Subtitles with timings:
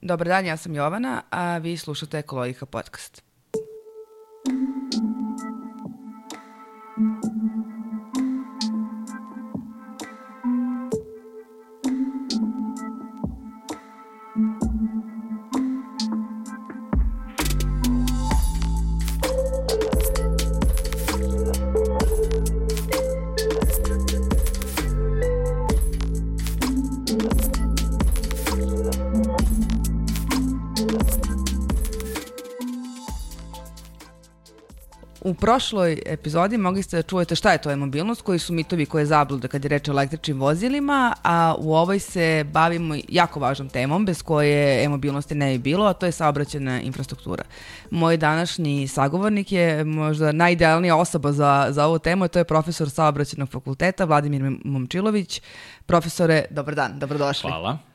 [0.00, 3.29] Dobar dan, ja sam Jovana, a vi slušate Ekologika podcast.
[35.40, 39.48] Prošloj epizodi mogli ste da čujete šta je to e-mobilnost, koji su mitovi koje zablude
[39.48, 44.22] kad je reč o električnim vozilima, a u ovoj se bavimo jako važnom temom bez
[44.22, 47.44] koje e-mobilnosti ne bi bilo, a to je saobraćena infrastruktura.
[47.90, 53.48] Moj današnji sagovornik je možda najidealnija osoba za, za ovu temu, to je profesor saobraćenog
[53.48, 55.42] fakulteta Vladimir Momčilović.
[55.86, 57.50] Profesore, dobar dan, dobrodošli.
[57.50, 57.89] Hvala.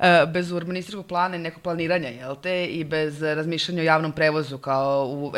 [0.00, 4.58] E, bez urbanističkog plana i nekog planiranja, jel te, i bez razmišljanja o javnom prevozu
[4.58, 5.32] kao u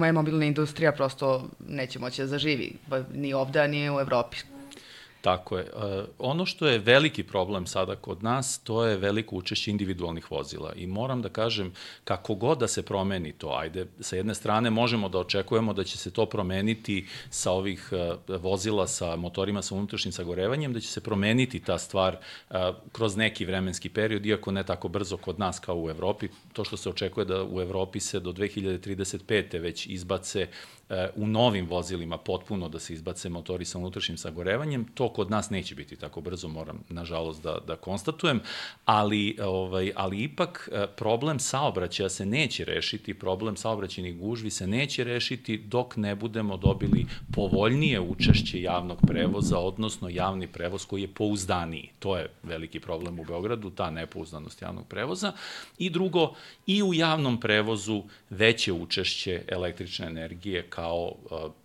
[0.00, 2.72] e-mobilna industrija prosto neće moći da zaživi,
[3.14, 4.36] ni ovde, ni u Evropi.
[5.20, 5.64] Tako je.
[5.64, 10.72] E, ono što je veliki problem sada kod nas, to je veliko učešće individualnih vozila.
[10.76, 11.72] I moram da kažem,
[12.04, 15.98] kako god da se promeni to, ajde, sa jedne strane možemo da očekujemo da će
[15.98, 21.00] se to promeniti sa ovih e, vozila sa motorima sa unutrašnjim sagorevanjem, da će se
[21.00, 22.16] promeniti ta stvar
[22.50, 26.28] e, kroz neki vremenski period, iako ne tako brzo kod nas kao u Evropi.
[26.52, 29.58] To što se očekuje da u Evropi se do 2035.
[29.58, 30.48] već izbace
[31.16, 35.74] u novim vozilima potpuno da se izbace motori sa unutrašnjim sagorevanjem, to kod nas neće
[35.74, 38.40] biti tako brzo, moram nažalost da, da konstatujem,
[38.84, 45.04] ali, ovaj, ali ipak e, problem saobraćaja se neće rešiti, problem saobraćenih gužvi se neće
[45.04, 51.90] rešiti dok ne budemo dobili povoljnije učešće javnog prevoza, odnosno javni prevoz koji je pouzdaniji.
[51.98, 55.32] To je veliki problem u Beogradu, ta nepouzdanost javnog prevoza.
[55.78, 56.34] I drugo,
[56.66, 61.12] i u javnom prevozu veće učešće električne energije kao uh,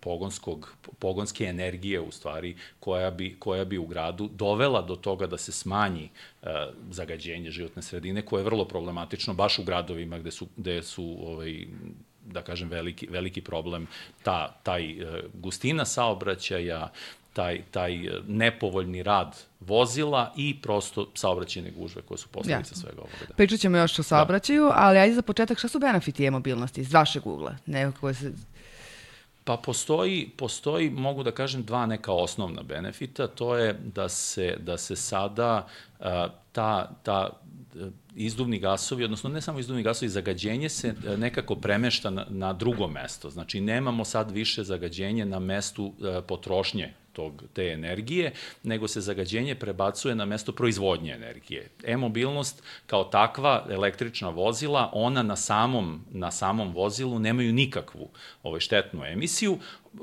[0.00, 5.38] pogonskog, pogonske energije u stvari koja bi, koja bi u gradu dovela do toga da
[5.38, 6.10] se smanji
[6.42, 6.48] uh,
[6.90, 11.66] zagađenje životne sredine koje je vrlo problematično baš u gradovima gde su, gde su ovaj,
[12.24, 13.86] da kažem, veliki, veliki problem
[14.22, 16.92] ta, taj uh, gustina saobraćaja,
[17.36, 22.80] taj, taj nepovoljni rad vozila i prosto saobraćene gužve koje su posledica ja.
[22.80, 23.26] svega ovoga.
[23.28, 23.34] Da.
[23.34, 24.02] Pričat ćemo još o da.
[24.02, 24.72] saobraćaju, da.
[24.76, 27.56] ali ajde za početak, šta su benefiti e-mobilnosti iz vašeg ugla?
[27.66, 28.32] Neko koje se
[29.46, 33.26] Pa postoji, postoji, mogu da kažem, dva neka osnovna benefita.
[33.26, 35.66] To je da se, da se sada
[36.00, 37.30] a, ta, ta
[38.14, 43.30] izduvni gasovi, odnosno ne samo izduvni gasovi, zagađenje se nekako premešta na, na drugo mesto.
[43.30, 48.32] Znači, nemamo sad više zagađenje na mestu a, potrošnje tog, te energije,
[48.62, 51.68] nego se zagađenje prebacuje na mesto proizvodnje energije.
[51.84, 58.08] E-mobilnost kao takva električna vozila, ona na samom, na samom vozilu nemaju nikakvu
[58.42, 59.58] ovaj, štetnu emisiju,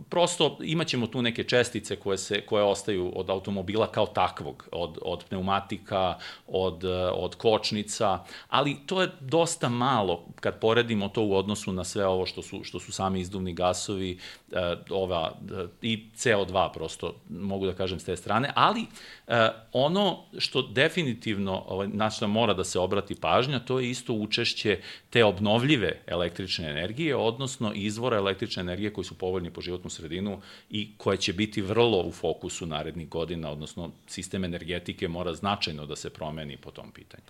[0.09, 5.23] prosto imaćemo tu neke čestice koje se koje ostaju od automobila kao takvog, od od
[5.29, 6.17] pneumatika,
[6.47, 6.83] od
[7.13, 12.25] od kočnica, ali to je dosta malo kad poredimo to u odnosu na sve ovo
[12.25, 14.17] što su što su sami izduvni gasovi,
[14.51, 18.85] eh, ova eh, i CO2 prosto mogu da kažem s te strane, ali
[19.27, 24.13] eh, ono što definitivno ovaj na što mora da se obrati pažnja, to je isto
[24.13, 24.79] učešće
[25.09, 30.91] te obnovljive električne energije, odnosno izvora električne energije koji su povoljni po životnu sredinu i
[30.97, 36.09] koja će biti vrlo u fokusu narednih godina, odnosno sistem energetike mora značajno da se
[36.09, 37.23] promeni po tom pitanju.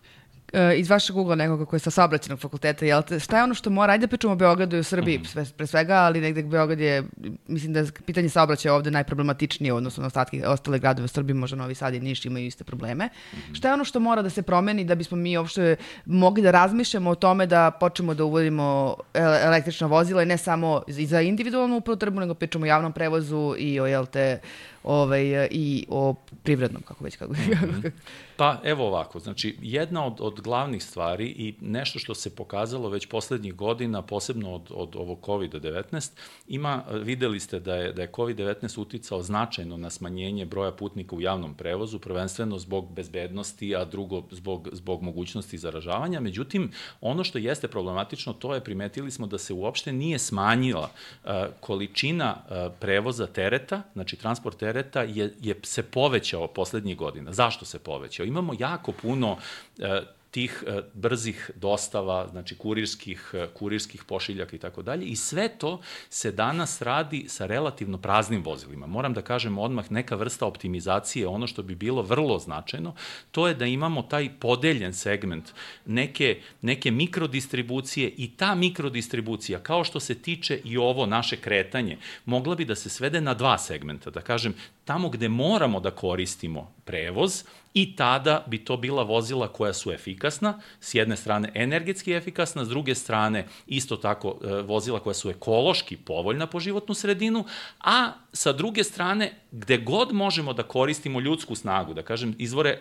[0.53, 3.53] E, iz vašeg ugla nekoga koji je sa saobraćenog fakulteta, jel te, šta je ono
[3.53, 5.53] što mora, ajde da pričamo o Beogradu i o Srbiji, mm -hmm.
[5.53, 7.03] pre svega, ali negde Beograd je,
[7.47, 11.57] mislim da je pitanje saobraćaja ovde najproblematičnije, odnosno na ostatke, ostale gradove u Srbiji, možda
[11.57, 13.05] Novi Sad i Niš imaju iste probleme.
[13.05, 13.55] Mm -hmm.
[13.57, 15.75] Šta je ono što mora da se promeni da bismo mi uopšte
[16.05, 18.95] mogli da razmišljamo o tome da počnemo da uvodimo
[19.43, 23.79] električna vozila i ne samo i za individualnu upotrebu, nego pričamo o javnom prevozu i
[23.79, 24.39] o, jel te,
[24.83, 27.33] ovaj, i o privrednom, kako već kako.
[27.33, 27.91] Mm -hmm.
[28.37, 33.05] Pa evo ovako, znači jedna od, od glavnih stvari i nešto što se pokazalo već
[33.05, 36.11] poslednjih godina, posebno od, od ovog COVID-19,
[36.47, 41.21] ima, videli ste da je, da je COVID-19 uticao značajno na smanjenje broja putnika u
[41.21, 46.19] javnom prevozu, prvenstveno zbog bezbednosti, a drugo zbog, zbog mogućnosti zaražavanja.
[46.19, 46.71] Međutim,
[47.01, 50.89] ono što jeste problematično, to je primetili smo da se uopšte nije smanjila
[51.23, 57.33] uh, količina uh, prevoza tereta, znači transport tereta je, je se povećao poslednjih godina.
[57.33, 58.25] Zašto se povećao?
[58.25, 59.37] Imamo jako puno
[59.79, 60.01] e,
[60.33, 65.05] tih e, brzih dostava, znači kurirskih, e, kurirskih pošiljaka i tako dalje.
[65.05, 68.87] I sve to se danas radi sa relativno praznim vozilima.
[68.87, 72.95] Moram da kažem odmah neka vrsta optimizacije, ono što bi bilo vrlo značajno,
[73.31, 75.53] to je da imamo taj podeljen segment
[75.85, 82.55] neke, neke mikrodistribucije i ta mikrodistribucija, kao što se tiče i ovo naše kretanje, mogla
[82.55, 84.09] bi da se svede na dva segmenta.
[84.09, 84.55] Da kažem,
[84.85, 87.43] tamo gde moramo da koristimo prevoz,
[87.73, 92.69] i tada bi to bila vozila koja su efikasna, s jedne strane energetski efikasna, s
[92.69, 97.45] druge strane isto tako e, vozila koja su ekološki povoljna po životnu sredinu,
[97.79, 102.79] a sa druge strane gde god možemo da koristimo ljudsku snagu, da kažem izvore e,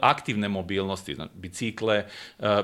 [0.00, 2.06] aktivne mobilnosti, bicikle,
[2.38, 2.62] e,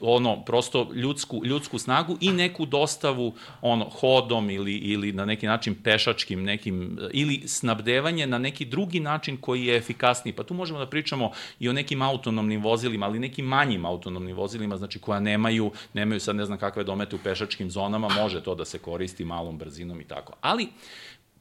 [0.00, 5.74] ono prosto ljudsku ljudsku snagu i neku dostavu ono hodom ili ili na neki način
[5.82, 9.80] pešačkim nekim ili snabdevanje na neki drugi način koji je
[10.14, 10.32] efikasniji.
[10.32, 14.76] Pa tu možemo da pričamo i o nekim autonomnim vozilima, ali nekim manjim autonomnim vozilima,
[14.76, 18.64] znači koja nemaju, nemaju sad ne znam kakve domete u pešačkim zonama, može to da
[18.64, 20.32] se koristi malom brzinom i tako.
[20.40, 20.68] Ali,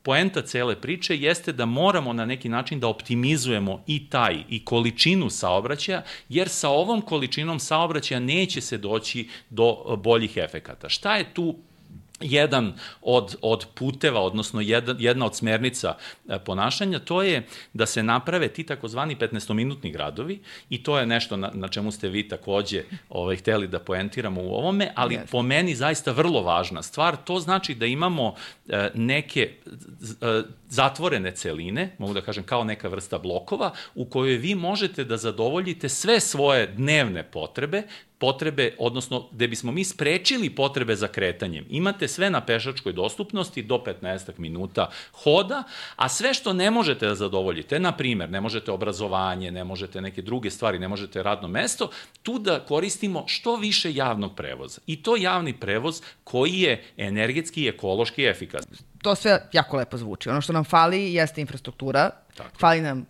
[0.04, 5.30] poenta cele priče jeste da moramo na neki način da optimizujemo i taj i količinu
[5.30, 10.90] saobraćaja, jer sa ovom količinom saobraćaja neće se doći do boljih efekata.
[10.90, 11.56] Šta je tu
[12.21, 15.95] jedan od, od puteva, odnosno jedna, jedna od smernica
[16.27, 21.38] e, ponašanja, to je da se naprave ti takozvani 15-minutni gradovi i to je nešto
[21.38, 25.31] na, na čemu ste vi takođe ovaj, hteli da poentiramo u ovome, ali yes.
[25.31, 27.18] po meni zaista vrlo važna stvar.
[27.24, 28.36] To znači da imamo
[28.68, 29.51] e, neke
[30.21, 35.18] e, zatvorene celine, mogu da kažem kao neka vrsta blokova, u kojoj vi možete da
[35.18, 37.83] zadovoljite sve svoje dnevne potrebe
[38.24, 41.66] potrebe, odnosno gde bismo mi sprečili potrebe za kretanjem.
[41.70, 45.64] Imate sve na pešačkoj dostupnosti do 15 minuta hoda,
[45.96, 50.22] a sve što ne možete da zadovoljite, na primer, ne možete obrazovanje, ne možete neke
[50.22, 51.90] druge stvari, ne možete radno mesto,
[52.24, 54.81] tu da koristimo što više javnog prevoza.
[54.88, 58.78] I to javni prevoz koji je energetski i ekološki efikasan.
[59.02, 60.30] To sve jako lepo zvuči.
[60.30, 62.58] Ono što nam fali jeste infrastruktura, Tako.
[62.60, 63.06] fali nam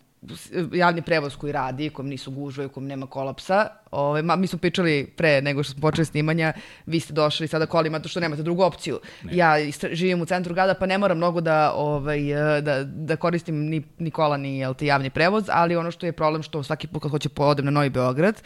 [0.73, 3.67] javni prevoz koji radi, kom nisu gužve, kom nema kolapsa.
[3.91, 6.53] Ove, ma, mi smo pričali pre nego što smo počeli snimanja,
[6.85, 8.99] vi ste došli sada kolima, to što nemate drugu opciju.
[9.23, 9.37] Ne.
[9.37, 9.55] Ja
[9.91, 12.21] živim u centru grada, pa ne moram mnogo da, ovaj,
[12.61, 16.43] da, da koristim ni, ni kola, ni jel, javni prevoz, ali ono što je problem
[16.43, 18.41] što svaki put kad hoće podem na Novi Beograd,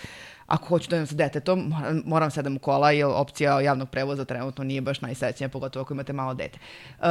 [0.47, 4.25] ako hoću da idem sa detetom, moram, moram sedam u kola, jer opcija javnog prevoza
[4.25, 6.59] trenutno nije baš najsrećnija, pogotovo ako imate malo dete.
[6.99, 7.05] Uh,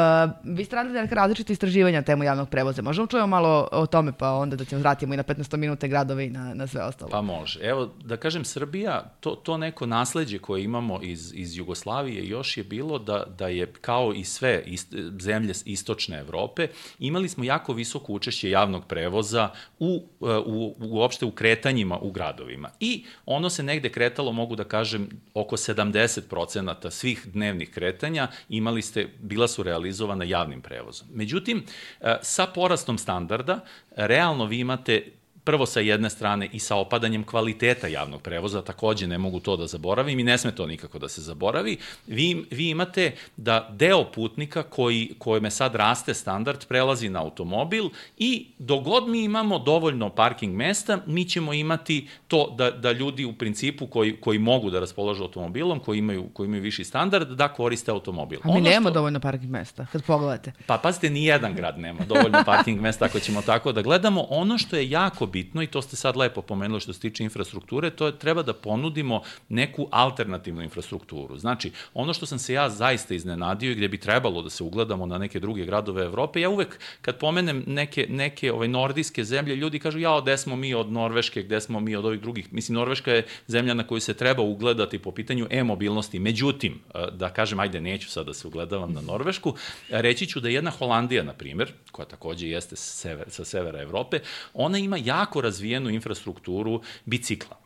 [0.45, 2.83] vi ste radili neka različite istraživanja temu javnog prevoza.
[2.83, 6.27] Možemo čujemo malo o tome, pa onda da ćemo vratimo i na 15 minute gradove
[6.27, 7.11] i na, na sve ostalo.
[7.11, 7.61] Pa može.
[7.63, 12.65] Evo, da kažem, Srbija, to, to neko nasledđe koje imamo iz, iz Jugoslavije još je
[12.65, 16.69] bilo da, da je kao i sve ist, zemlje istočne Evrope,
[16.99, 22.71] imali smo jako visoko učešće javnog prevoza u, u, u, uopšte u kretanjima u gradovima.
[22.81, 29.09] I ono se negde kretalo, mogu da kažem, oko 70% svih dnevnih kretanja imali ste,
[29.19, 31.09] bila su realizovana javnim prevozom.
[31.13, 31.65] Međutim,
[32.01, 33.65] e, sa porastom standarda,
[33.97, 35.13] realno vi imate
[35.47, 39.67] prvo sa jedne strane i sa opadanjem kvaliteta javnog prevoza, takođe ne mogu to da
[39.67, 41.77] zaboravim i ne sme to nikako da se zaboravi,
[42.07, 47.85] vi, vi imate da deo putnika koji, kojime sad raste standard prelazi na automobil
[48.19, 53.33] i dogod mi imamo dovoljno parking mesta, mi ćemo imati to da, da ljudi u
[53.33, 57.91] principu koji, koji mogu da raspolažu automobilom, koji imaju, koji imaju viši standard, da koriste
[57.91, 58.41] automobil.
[58.43, 58.95] A mi ono nemamo što...
[58.95, 60.53] dovoljno parking mesta, kad pogledate.
[60.67, 64.27] Pa pazite, ni jedan grad nema dovoljno parking mesta, ako ćemo tako da gledamo.
[64.29, 67.91] Ono što je jako bitno i to ste sad lepo pomenuli što se tiče infrastrukture,
[67.91, 71.39] to je treba da ponudimo neku alternativnu infrastrukturu.
[71.39, 75.07] Znači, ono što sam se ja zaista iznenadio i gde bi trebalo da se ugledamo
[75.07, 79.79] na neke druge gradove Evrope, ja uvek kad pomenem neke, neke ovaj, nordijske zemlje, ljudi
[79.79, 82.53] kažu, ja, gde smo mi od Norveške, gde smo mi od ovih drugih.
[82.53, 86.19] Mislim, Norveška je zemlja na koju se treba ugledati po pitanju e-mobilnosti.
[86.19, 89.55] Međutim, e, da kažem, ajde, neću sad da se ugledavam na Norvešku,
[89.91, 94.21] reći ću da jedna Holandija, na primer, koja takođe jeste sa severa, sa severa Evrope,
[94.55, 97.66] ona ima jako razvijenu infrastrukturu bicikla.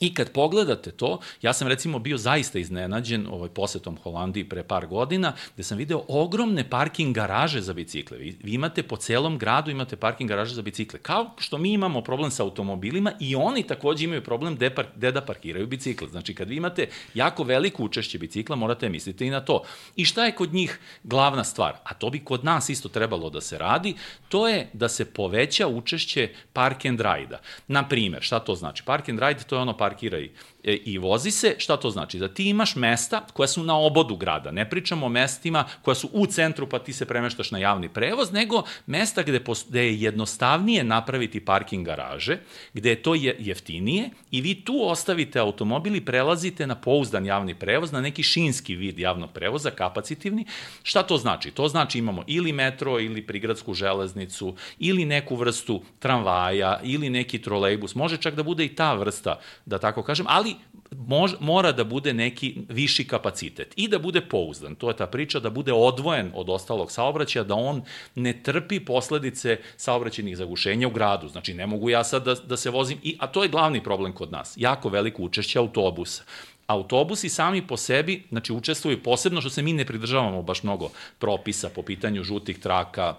[0.00, 4.86] I kad pogledate to, ja sam recimo bio zaista iznenađen ovaj posetom Holandiji pre par
[4.86, 8.18] godina, gde sam video ogromne parking garaže za bicikle.
[8.18, 10.98] Vi, vi imate po celom gradu imate parking garaže za bicikle.
[10.98, 15.12] Kao što mi imamo problem sa automobilima i oni takođe imaju problem gde, par, gde
[15.12, 16.08] da parkiraju bicikle.
[16.08, 19.62] Znači kad vi imate jako veliko učešće bicikla, morate misliti i na to.
[19.96, 21.76] I šta je kod njih glavna stvar?
[21.84, 23.94] A to bi kod nas isto trebalo da se radi,
[24.28, 27.38] to je da se poveća učešće park and ride-a.
[27.68, 28.82] Na primer, šta to znači?
[28.84, 30.32] Park and ride to je ono park parkira i, e,
[30.64, 32.18] i vozi se, šta to znači?
[32.18, 34.50] Da ti imaš mesta koja su na obodu grada.
[34.50, 38.32] Ne pričamo o mestima koja su u centru pa ti se premeštaš na javni prevoz,
[38.32, 42.38] nego mesta gde, gde je jednostavnije napraviti parking garaže,
[42.72, 47.92] gde je to jeftinije i vi tu ostavite automobil i prelazite na pouzdan javni prevoz,
[47.92, 50.44] na neki šinski vid javnog prevoza, kapacitivni.
[50.82, 51.50] Šta to znači?
[51.50, 57.94] To znači imamo ili metro, ili prigradsku železnicu, ili neku vrstu tramvaja, ili neki trolejbus.
[57.94, 60.49] Može čak da bude i ta vrsta, da tako kažem, ali
[60.90, 64.74] mož, mora da bude neki viši kapacitet i da bude pouzdan.
[64.74, 67.82] To je ta priča da bude odvojen od ostalog saobraćaja, da on
[68.14, 71.28] ne trpi posledice saobraćenih zagušenja u gradu.
[71.28, 74.12] Znači, ne mogu ja sad da, da se vozim, i, a to je glavni problem
[74.12, 74.54] kod nas.
[74.56, 76.22] Jako veliko učešće autobusa
[76.70, 81.68] autobusi sami po sebi, znači učestvuju posebno što se mi ne pridržavamo baš mnogo propisa
[81.68, 83.14] po pitanju žutih traka,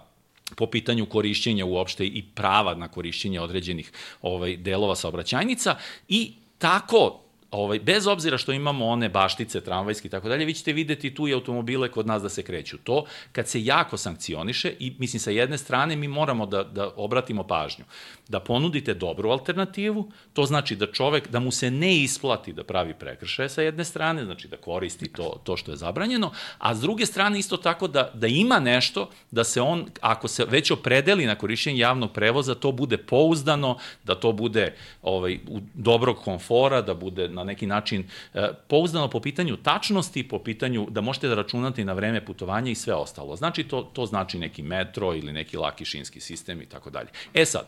[0.56, 5.76] po pitanju korišćenja uopšte i prava na korišćenje određenih ovaj, delova saobraćajnica
[6.08, 7.21] i tako
[7.52, 11.28] ovaj, bez obzira što imamo one baštice, tramvajski i tako dalje, vi ćete videti tu
[11.28, 12.78] i automobile kod nas da se kreću.
[12.78, 17.42] To kad se jako sankcioniše i mislim sa jedne strane mi moramo da, da obratimo
[17.42, 17.84] pažnju,
[18.28, 22.94] da ponudite dobru alternativu, to znači da čovek, da mu se ne isplati da pravi
[22.94, 27.06] prekršaje sa jedne strane, znači da koristi to, to što je zabranjeno, a s druge
[27.06, 31.34] strane isto tako da, da ima nešto, da se on, ako se već opredeli na
[31.34, 35.38] korišćenje javnog prevoza, to bude pouzdano, da to bude ovaj,
[35.74, 40.86] dobrog komfora, da bude na na neki način e, pouzdano po pitanju tačnosti, po pitanju
[40.90, 43.36] da možete da računate na vreme putovanja i sve ostalo.
[43.36, 47.08] Znači to, to znači neki metro ili neki laki šinski sistem i tako dalje.
[47.34, 47.66] E sad,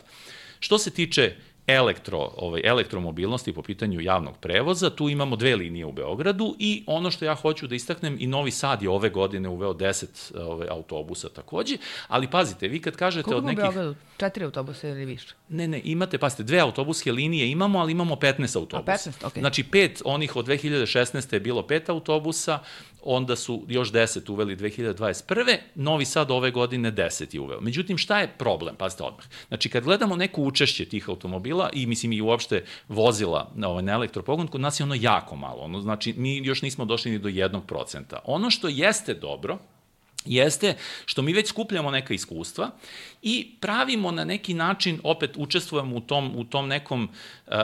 [0.61, 4.90] što se tiče elektro, ovaj, elektromobilnosti po pitanju javnog prevoza.
[4.90, 8.50] Tu imamo dve linije u Beogradu i ono što ja hoću da istaknem, i Novi
[8.50, 11.76] Sad je ove godine uveo 10 ovaj, autobusa takođe,
[12.09, 13.59] ali pazite, vi kad kažete Koliko od nekih...
[13.59, 14.00] Koliko u Beogradu?
[14.16, 15.35] Četiri autobusa ili više?
[15.49, 19.11] Ne, ne, imate, pazite, dve autobuske linije imamo, ali imamo 15 autobusa.
[19.11, 19.38] A 15, ok.
[19.38, 21.35] Znači, pet, onih od 2016.
[21.35, 22.59] je bilo pet autobusa,
[23.04, 25.56] onda su još 10 uveli 2021.
[25.75, 27.61] Novi Sad ove godine 10 je uveo.
[27.61, 28.76] Međutim, šta je problem?
[28.76, 29.25] Pazite odmah.
[29.49, 33.92] Znači, kad gledamo neko učešće tih automobila i mislim i uopšte vozila na, ovaj, na
[33.92, 35.62] elektropogon, kod nas je ono jako malo.
[35.62, 38.18] Ono, znači, mi još nismo došli ni do jednog procenta.
[38.25, 39.58] Ono što jeste dobro,
[40.25, 42.71] jeste što mi već skupljamo neka iskustva
[43.23, 47.09] i pravimo na neki način, opet učestvujemo u tom, u tom nekom
[47.47, 47.54] uh,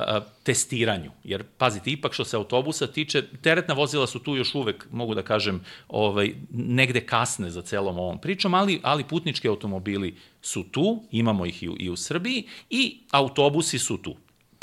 [0.42, 1.10] testiranju.
[1.24, 5.22] Jer, pazite, ipak što se autobusa tiče, teretna vozila su tu još uvek, mogu da
[5.22, 11.46] kažem, ovaj, negde kasne za celom ovom pričom, ali, ali putnički automobili su tu, imamo
[11.46, 14.16] ih i u, i u Srbiji, i autobusi su tu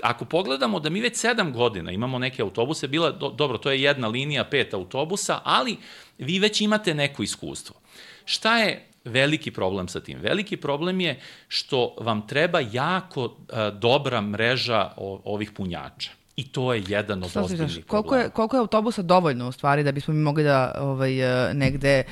[0.04, 3.82] ako pogledamo da mi već sedam godina imamo neke autobuse, bila, do, dobro, to je
[3.82, 5.77] jedna linija, pet autobusa, ali
[6.18, 7.75] vi već imate neko iskustvo.
[8.27, 10.19] Šta je veliki problem sa tim?
[10.19, 16.12] Veliki problem je što vam treba jako a, dobra mreža o, ovih punjača.
[16.36, 17.88] I to je jedan od ozbiljnih problema.
[17.88, 21.12] Koliko je, koliko je autobusa dovoljno u stvari da bismo mi mogli da ovaj,
[21.53, 22.03] negde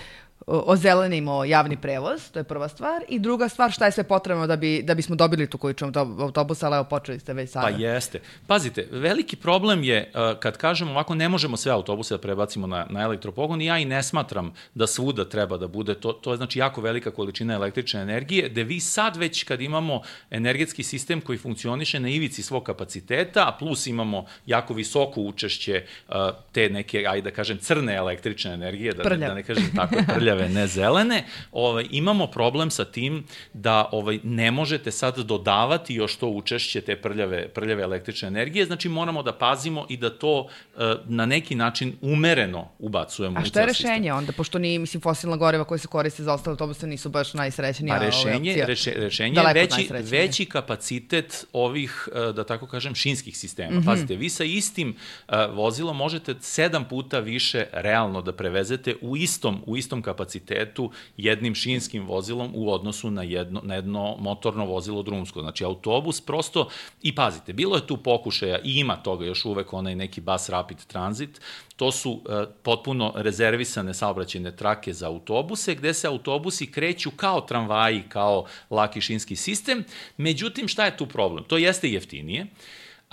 [0.48, 4.56] ozelenimo javni prevoz, to je prva stvar, i druga stvar šta je sve potrebno da,
[4.56, 7.68] bi, da bismo dobili tu količinu autobusa, ali evo počeli ste već sada.
[7.68, 8.20] Pa jeste.
[8.48, 12.86] Pazite, veliki problem je uh, kad kažemo ovako ne možemo sve autobuse da prebacimo na,
[12.90, 16.38] na elektropogon i ja i ne smatram da svuda treba da bude, to, to je
[16.38, 20.02] znači jako velika količina električne energije, da vi sad već kad imamo
[20.32, 26.16] energetski sistem koji funkcioniše na ivici svog kapaciteta, a plus imamo jako visoko učešće uh,
[26.52, 30.50] te neke, ajde da kažem, crne električne energije, da, ne, da ne kažem tako, prljave,
[30.50, 36.28] ne zelene, ovaj, imamo problem sa tim da ovaj, ne možete sad dodavati još to
[36.28, 41.26] učešće te prljave, prljave električne energije, znači moramo da pazimo i da to e, na
[41.26, 45.80] neki način umereno ubacujemo A što je rešenje onda, pošto ni, mislim, fosilna goriva koje
[45.80, 50.46] se koriste za ostale autobuse nisu baš najsrećenija Pa rešenje, reše, rešenje je veći, veći
[50.46, 53.72] kapacitet ovih, e, da tako kažem, šinskih sistema.
[53.72, 53.86] Mm -hmm.
[53.86, 54.90] Pazite, vi sa istim
[55.28, 60.92] uh, vozilom možete sedam puta više realno da prevezete u istom, u istom kapacitetu kapacitetu
[61.18, 65.42] jednim šinskim vozilom u odnosu na jedno, na jedno motorno vozilo drumsko.
[65.42, 66.70] Znači, autobus prosto,
[67.04, 70.86] i pazite, bilo je tu pokušaja i ima toga još uvek onaj neki bus rapid
[70.86, 71.42] transit,
[71.76, 72.22] to su uh,
[72.64, 79.36] potpuno rezervisane saobraćene trake za autobuse, gde se autobusi kreću kao tramvaji, kao laki šinski
[79.36, 79.84] sistem.
[80.18, 81.44] Međutim, šta je tu problem?
[81.44, 82.48] To jeste jeftinije.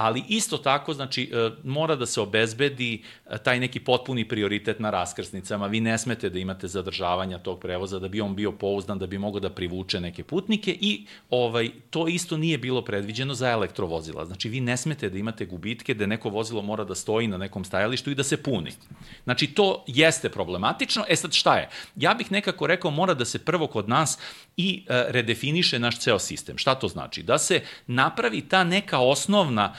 [0.03, 4.81] Uh, ali isto tako, znači, e, mora da se obezbedi e, taj neki potpuni prioritet
[4.81, 5.67] na raskrsnicama.
[5.67, 9.19] Vi ne smete da imate zadržavanja tog prevoza da bi on bio pouzdan, da bi
[9.19, 14.25] mogo da privuče neke putnike i ovaj, to isto nije bilo predviđeno za elektrovozila.
[14.27, 17.65] Znači, vi ne smete da imate gubitke da neko vozilo mora da stoji na nekom
[17.65, 18.73] stajalištu i da se puni.
[19.25, 21.05] Znači, to jeste problematično.
[21.09, 21.69] E sad, šta je?
[21.97, 24.19] Ja bih nekako rekao, mora da se prvo kod nas
[24.57, 26.59] i e, redefiniše naš ceo sistem.
[26.59, 27.23] Šta to znači?
[27.23, 29.75] Da se napravi ta neka osnovna a,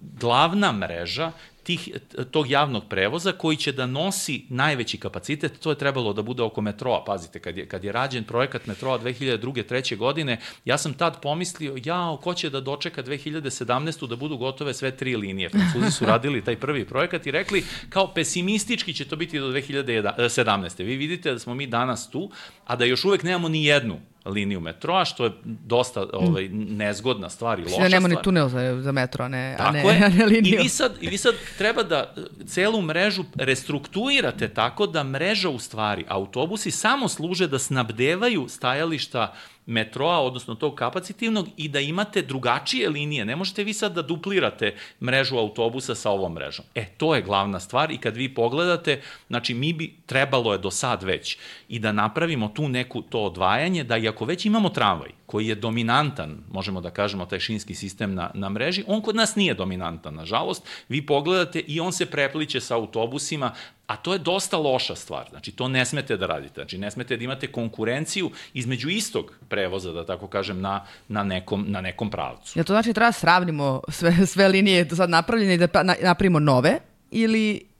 [0.00, 1.88] glavna mreža tih,
[2.30, 6.60] tog javnog prevoza koji će da nosi najveći kapacitet, to je trebalo da bude oko
[6.60, 9.66] metroa, pazite, kad je, kad je rađen projekat metroa 2002.
[9.66, 14.06] treće godine, ja sam tad pomislio, ja, ko će da dočeka 2017.
[14.06, 15.48] da budu gotove sve tri linije.
[15.48, 20.84] Francuzi su radili taj prvi projekat i rekli, kao pesimistički će to biti do 2017.
[20.84, 22.30] Vi vidite da smo mi danas tu,
[22.66, 27.58] a da još uvek nemamo ni jednu liniju metroa, što je dosta ovaj, nezgodna stvar
[27.58, 27.90] i loša stvar.
[27.90, 30.04] nema ni tunel za, za metro, ne, a ne, je.
[30.04, 30.54] a ne liniju.
[30.54, 32.14] I vi, sad, I vi sad treba da
[32.46, 39.34] celu mrežu restrukturirate tako da mreža u stvari, autobusi samo služe da snabdevaju stajališta
[39.66, 43.24] metroa, odnosno tog kapacitivnog, i da imate drugačije linije.
[43.24, 46.64] Ne možete vi sad da duplirate mrežu autobusa sa ovom mrežom.
[46.74, 50.70] E, to je glavna stvar i kad vi pogledate, znači mi bi trebalo je do
[50.70, 51.38] sad već
[51.68, 56.36] i da napravimo tu neku to odvajanje, da iako već imamo tramvaj, koji je dominantan,
[56.50, 60.66] možemo da kažemo, taj šinski sistem na, na mreži, on kod nas nije dominantan, nažalost.
[60.88, 63.54] Vi pogledate i on se prepliče sa autobusima,
[63.86, 65.30] a to je dosta loša stvar.
[65.30, 66.60] Znači, to ne smete da radite.
[66.60, 71.64] Znači, ne smete da imate konkurenciju između istog prevoza, da tako kažem, na, na, nekom,
[71.68, 72.58] na nekom pravcu.
[72.58, 75.82] Ja to znači treba da sravnimo sve, sve linije do sad napravljene i da pa,
[75.82, 76.78] na, napravimo nove
[77.10, 77.72] ili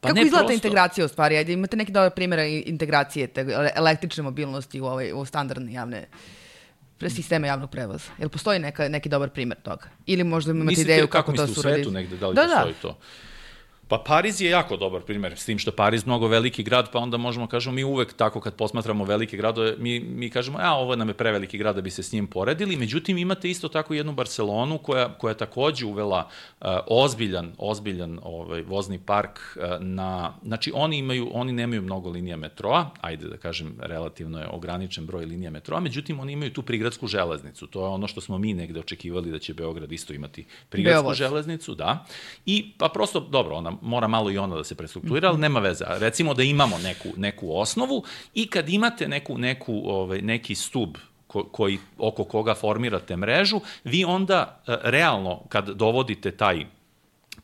[0.00, 0.54] Pa Kako izgleda prosto...
[0.54, 1.36] integracija u stvari?
[1.36, 6.06] Ajde, imate neki dobar primjera integracije te električne mobilnosti u, ovaj, u standardne javne
[7.10, 8.10] sisteme javnog prevoza?
[8.18, 9.84] Jel postoji neka, neki dobar primjer toga?
[10.06, 11.50] Ili možda imate Mislite, ideju kako, kako to su?
[11.50, 12.48] Mislite u svetu negde, da li da, da.
[12.48, 12.80] postoji da.
[12.80, 12.98] to?
[13.88, 17.16] Pa Pariz je jako dobar primer, s tim što Pariz mnogo veliki grad, pa onda
[17.16, 21.08] možemo kažemo mi uvek tako kad posmatramo velike gradove, mi, mi kažemo, a ovo nam
[21.08, 24.78] je preveliki grad da bi se s njim poredili, međutim imate isto tako jednu Barcelonu
[24.78, 26.28] koja, koja takođe uvela
[26.60, 32.36] uh, ozbiljan, ozbiljan ovaj, vozni park uh, na, znači oni imaju, oni nemaju mnogo linija
[32.36, 37.06] metroa, ajde da kažem, relativno je ograničen broj linija metroa, međutim oni imaju tu prigradsku
[37.06, 41.02] železnicu, to je ono što smo mi negde očekivali da će Beograd isto imati prigradsku
[41.02, 41.16] Beovoz.
[41.16, 42.04] železnicu, da,
[42.46, 45.84] i pa prosto, dobro, ona mora malo i ona da se prestrukturira, ali nema veze.
[45.88, 48.04] Recimo da imamo neku, neku osnovu
[48.34, 54.04] i kad imate neku, neku, ovaj, neki stub ko, koji, oko koga formirate mrežu, vi
[54.04, 56.66] onda e, realno kad dovodite taj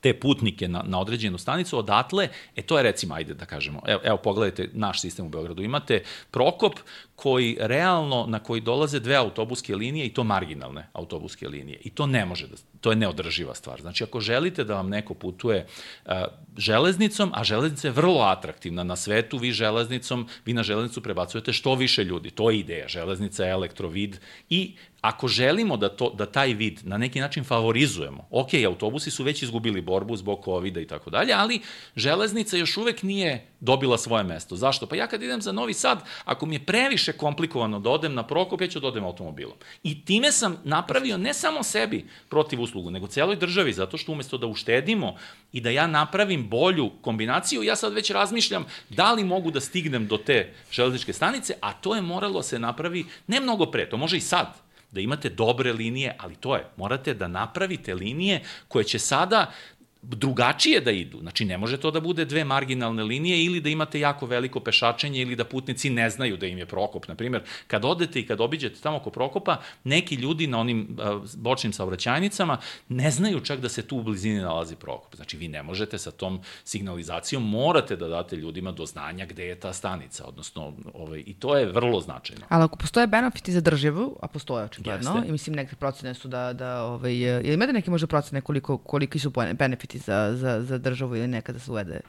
[0.00, 4.00] te putnike na, na određenu stanicu, odatle, e to je recimo, ajde da kažemo, evo,
[4.04, 6.74] evo pogledajte naš sistem u Beogradu, imate Prokop
[7.22, 11.78] koji realno, na koji dolaze dve autobuske linije i to marginalne autobuske linije.
[11.84, 13.80] I to ne može da, to je neodrživa stvar.
[13.80, 15.66] Znači, ako želite da vam neko putuje
[16.06, 16.12] uh,
[16.56, 21.74] železnicom, a železnica je vrlo atraktivna na svetu, vi železnicom, vi na železnicu prebacujete što
[21.74, 22.30] više ljudi.
[22.30, 22.88] To je ideja.
[22.88, 24.16] Železnica je elektrovid
[24.48, 29.24] i ako želimo da, to, da taj vid na neki način favorizujemo, ok, autobusi su
[29.24, 31.60] već izgubili borbu zbog covid i tako dalje, ali
[31.96, 34.56] železnica još uvek nije dobila svoje mesto.
[34.56, 34.86] Zašto?
[34.86, 38.26] Pa ja kad idem za Novi Sad, ako mi je previše komplikovano da odem na
[38.26, 39.54] Prokop, ja ću da odem automobilom.
[39.82, 44.38] I time sam napravio ne samo sebi protiv uslugu, nego celoj državi, zato što umesto
[44.38, 45.16] da uštedimo
[45.52, 50.06] i da ja napravim bolju kombinaciju, ja sad već razmišljam da li mogu da stignem
[50.06, 54.16] do te železničke stanice, a to je moralo se napravi ne mnogo pre, to može
[54.16, 54.54] i sad,
[54.90, 59.52] da imate dobre linije, ali to je, morate da napravite linije koje će sada
[60.02, 61.18] drugačije da idu.
[61.20, 65.20] Znači, ne može to da bude dve marginalne linije ili da imate jako veliko pešačenje
[65.20, 67.08] ili da putnici ne znaju da im je Prokop.
[67.08, 70.96] Na primjer, kad odete i kad obiđete tamo oko Prokopa, neki ljudi na onim
[71.36, 72.58] bočnim saobraćajnicama
[72.88, 75.16] ne znaju čak da se tu u blizini nalazi Prokop.
[75.16, 79.60] Znači, vi ne možete sa tom signalizacijom, morate da date ljudima do znanja gde je
[79.60, 82.46] ta stanica, odnosno, ovaj, i to je vrlo značajno.
[82.48, 86.52] Ali ako postoje benefiti za državu, a postoje očigledno, i mislim neke procene su da,
[86.52, 90.78] da ovaj, ili imate neke možda procene koliko, koliki su benefiti benefiti za, za, za
[90.78, 92.00] državu ili nekada se uvede?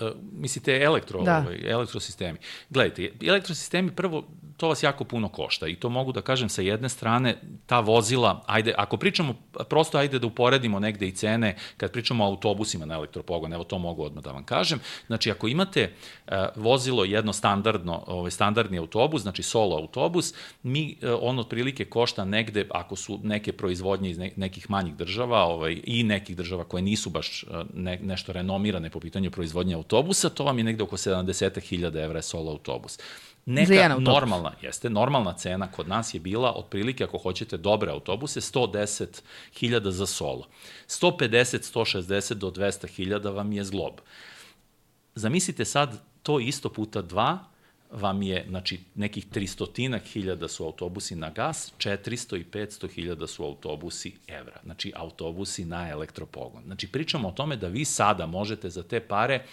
[0.00, 1.38] Uh, mislite elektro, da.
[1.38, 2.38] ovaj, elektrosistemi.
[2.70, 4.24] Gledajte, elektrosistemi prvo,
[4.60, 7.36] to vas jako puno košta i to mogu da kažem sa jedne strane,
[7.66, 9.34] ta vozila, ajde, ako pričamo,
[9.68, 13.78] prosto ajde da uporedimo negde i cene, kad pričamo o autobusima na elektropogon, evo to
[13.78, 15.92] mogu odmah da vam kažem, znači ako imate
[16.26, 22.24] uh, vozilo jedno standardno, ovaj, standardni autobus, znači solo autobus, mi, uh, on otprilike košta
[22.24, 26.82] negde, ako su neke proizvodnje iz ne, nekih manjih država ovaj, i nekih država koje
[26.82, 29.89] nisu baš ne, nešto renomirane po pitanju proizvodnje autobusa,
[30.34, 32.98] to vam je negde oko 70.000 evra solo autobus.
[33.46, 39.90] Neka normalna, jeste, normalna cena kod nas je bila otprilike, ako hoćete dobre autobuse, 110.000
[39.90, 40.46] za solo.
[40.88, 44.00] 150, 160 do 200.000 vam je zglob.
[45.14, 47.38] Zamislite sad to isto puta dva,
[47.90, 53.44] vam je, znači, nekih 300 hiljada su autobusi na gas, 400 i 500 hiljada su
[53.44, 54.60] autobusi evra.
[54.64, 56.62] Znači, autobusi na elektropogon.
[56.64, 59.44] Znači, pričamo o tome da vi sada možete za te pare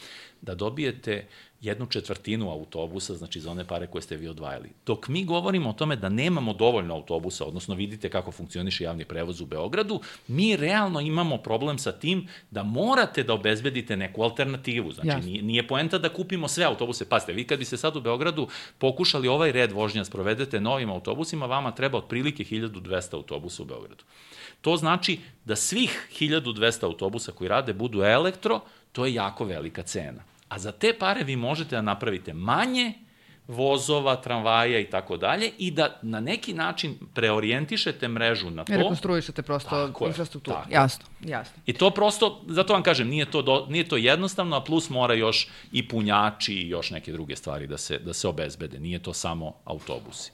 [0.41, 1.28] da dobijete
[1.62, 4.69] jednu četvrtinu autobusa, znači za one pare koje ste vi odvajali.
[4.86, 9.41] Dok mi govorimo o tome da nemamo dovoljno autobusa, odnosno vidite kako funkcioniše javni prevoz
[9.41, 14.91] u Beogradu, mi realno imamo problem sa tim da morate da obezbedite neku alternativu.
[14.91, 15.32] Znači, Jasne.
[15.32, 17.10] nije, nije poenta da kupimo sve autobuse.
[17.10, 18.47] Pazite, vi kad bi se sad u Beogradu
[18.78, 24.04] pokušali ovaj red vožnja sprovedete novim autobusima, vama treba otprilike 1200 autobusa u Beogradu.
[24.62, 30.23] To znači da svih 1200 autobusa koji rade budu elektro, to je jako velika cena.
[30.50, 32.93] A za te pare vi možete da napravite manje
[33.47, 38.73] vozova, tramvaja i tako dalje i da na neki način preorijentišete mrežu na to.
[38.73, 40.58] I rekonstruišete prosto tako infrastrukturu.
[40.58, 40.73] Tako.
[40.73, 41.62] Jasno, jasno.
[41.65, 45.13] I to prosto, zato vam kažem, nije to, do, nije to jednostavno, a plus mora
[45.13, 48.80] još i punjači i još neke druge stvari da se, da se obezbede.
[48.80, 50.32] Nije to samo autobusi.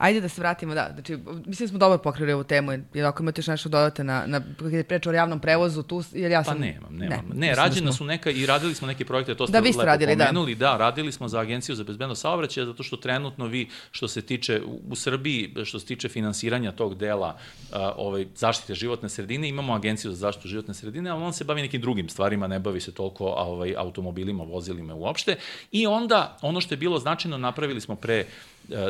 [0.00, 3.22] Ajde da se vratimo, da, znači, mislim da smo dobro pokrili ovu temu, jer ako
[3.22, 4.40] imate još nešto dodate na, na
[4.88, 6.54] priča o javnom prevozu, tu, jer ja pa sam...
[6.54, 7.28] Pa nemam, nemam.
[7.34, 7.98] Ne, ne rađena da smo...
[7.98, 10.24] su neka i radili smo neke projekte, to ste da, vi ste radili, da.
[10.24, 10.70] pomenuli, da.
[10.70, 14.60] da, radili smo za Agenciju za bezbedno saobraćaja, zato što trenutno vi, što se tiče,
[14.90, 20.10] u, Srbiji, što se tiče finansiranja tog dela uh, ovaj, zaštite životne sredine, imamo Agenciju
[20.10, 23.26] za zaštitu životne sredine, ali on se bavi nekim drugim stvarima, ne bavi se toliko
[23.26, 25.36] ovaj, automobilima, vozilima uopšte.
[25.72, 28.24] I onda, ono što je bilo značajno, napravili smo pre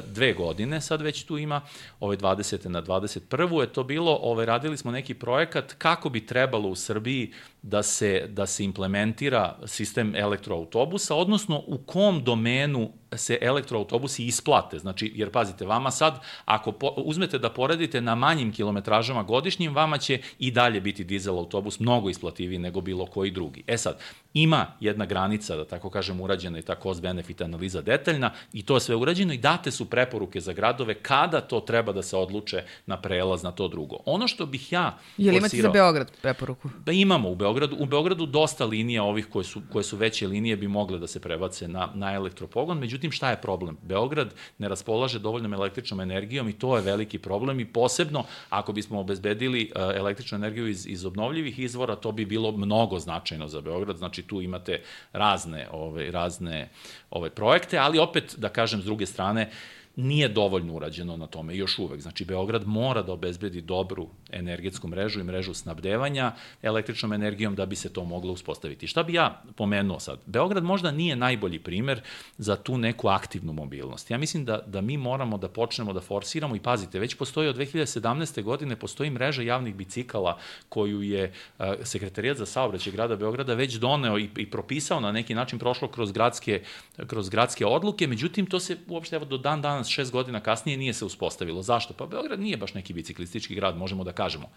[0.06, 1.60] dve godine, sad već tu ima,
[2.00, 2.68] ove 20.
[2.68, 3.60] na 21.
[3.60, 8.26] je to bilo, ove, radili smo neki projekat kako bi trebalo u Srbiji da se,
[8.28, 14.78] da se implementira sistem elektroautobusa, odnosno u kom domenu se elektroautobusi isplate.
[14.78, 19.98] Znači, jer pazite, vama sad, ako po, uzmete da poredite na manjim kilometražama godišnjim, vama
[19.98, 23.62] će i dalje biti dizel autobus mnogo isplativiji nego bilo koji drugi.
[23.66, 23.98] E sad,
[24.34, 28.76] ima jedna granica, da tako kažem, urađena i ta cost benefit analiza detaljna i to
[28.76, 32.64] je sve urađeno i date su preporuke za gradove kada to treba da se odluče
[32.86, 33.96] na prelaz na to drugo.
[34.06, 34.98] Ono što bih ja...
[35.16, 36.68] Je li imate za Beograd preporuku?
[36.84, 37.76] Da imamo u Beogradu.
[37.80, 41.20] U Beogradu dosta linija ovih koje su, koje su veće linije bi mogle da se
[41.20, 42.78] prebace na, na elektropogon.
[42.78, 43.78] Međutim, šta je problem?
[43.82, 49.00] Beograd ne raspolaže dovoljnom električnom energijom i to je veliki problem i posebno ako bismo
[49.00, 53.96] obezbedili uh, električnu energiju iz, iz obnovljivih izvora, to bi bilo mnogo značajno za Beograd.
[53.96, 54.82] Znači, tu imate
[55.12, 56.68] razne, ove, razne
[57.10, 61.56] ove projekte, ali opet, da kažem, s druge strane, uh, nije dovoljno urađeno na tome
[61.56, 62.00] još uvek.
[62.00, 66.32] Znači, Beograd mora da obezbedi dobru energetsku mrežu i mrežu snabdevanja
[66.62, 68.86] električnom energijom da bi se to moglo uspostaviti.
[68.86, 70.18] Šta bi ja pomenuo sad?
[70.26, 72.00] Beograd možda nije najbolji primer
[72.38, 74.10] za tu neku aktivnu mobilnost.
[74.10, 77.56] Ja mislim da, da mi moramo da počnemo da forsiramo i pazite, već postoji od
[77.56, 78.42] 2017.
[78.42, 84.18] godine postoji mreža javnih bicikala koju je uh, Sekretarijat za saobraćaj grada Beograda već doneo
[84.18, 86.62] i, i propisao na neki način prošlo kroz gradske,
[87.06, 90.94] kroz gradske odluke, međutim to se uopšte evo do dan danas šest godina kasnije nije
[90.94, 91.62] se uspostavilo.
[91.62, 91.94] Zašto?
[91.94, 94.50] Pa Beograd nije baš neki biciklistički grad, možemo da kažemo,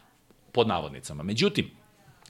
[0.52, 1.24] pod navodnicama.
[1.24, 1.72] Međutim,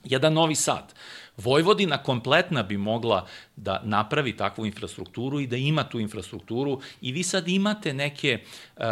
[0.04, 0.94] jedan Novi Sad.
[1.36, 7.22] Vojvodina kompletna bi mogla da napravi takvu infrastrukturu i da ima tu infrastrukturu i vi
[7.22, 8.38] sad imate neke
[8.76, 8.82] uh,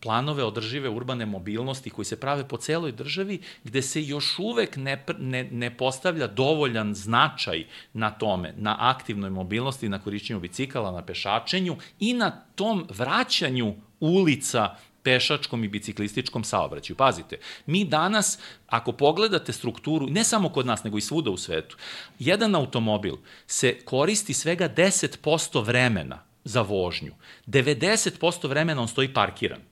[0.00, 5.04] planove održive urbane mobilnosti koji se prave po celoj državi gde se još uvek ne,
[5.18, 11.76] ne, ne postavlja dovoljan značaj na tome, na aktivnoj mobilnosti, na korišćenju bicikala, na pešačenju
[12.00, 14.76] i na tom vraćanju ulica
[15.08, 16.96] pešačkom i biciklističkom saobraćaju.
[16.96, 21.76] Pazite, mi danas, ako pogledate strukturu, ne samo kod nas, nego i svuda u svetu,
[22.18, 23.16] jedan automobil
[23.46, 27.14] se koristi svega 10% vremena za vožnju.
[27.46, 29.67] 90% vremena on stoji parkiran.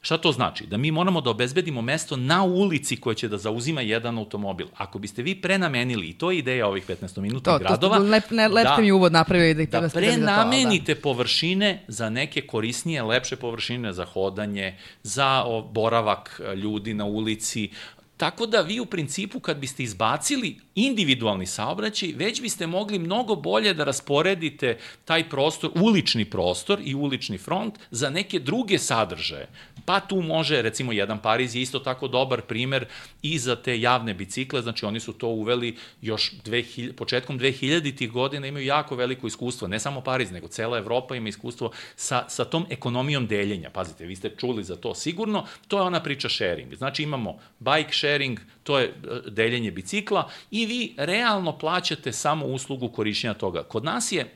[0.00, 0.66] Šta to znači?
[0.66, 4.66] Da mi moramo da obezbedimo mesto na ulici koje će da zauzima jedan automobil.
[4.76, 8.48] Ako biste vi prenamenili, i to je ideja ovih 15 minuta gradova, to, lep, ne,
[8.48, 11.02] lep da, mi uvod napravio da ih da prenamenite to, da.
[11.02, 17.70] površine za neke korisnije, lepše površine za hodanje, za boravak ljudi na ulici,
[18.18, 23.74] Tako da vi u principu kad biste izbacili individualni saobraćaj, već biste mogli mnogo bolje
[23.74, 29.48] da rasporedite taj prostor, ulični prostor i ulični front za neke druge sadržaje.
[29.84, 32.86] Pa tu može, recimo, jedan Pariz je isto tako dobar primer
[33.22, 38.46] i za te javne bicikle, znači oni su to uveli još 2000, početkom 2000-ih godina,
[38.46, 42.66] imaju jako veliko iskustvo, ne samo Pariz, nego cela Evropa ima iskustvo sa, sa tom
[42.70, 43.70] ekonomijom deljenja.
[43.70, 46.74] Pazite, vi ste čuli za to sigurno, to je ona priča sharing.
[46.74, 48.07] Znači imamo bike sharing,
[48.62, 53.62] to je e, deljenje bicikla i vi realno plaćate samo uslugu korišćenja toga.
[53.62, 54.34] Kod nas je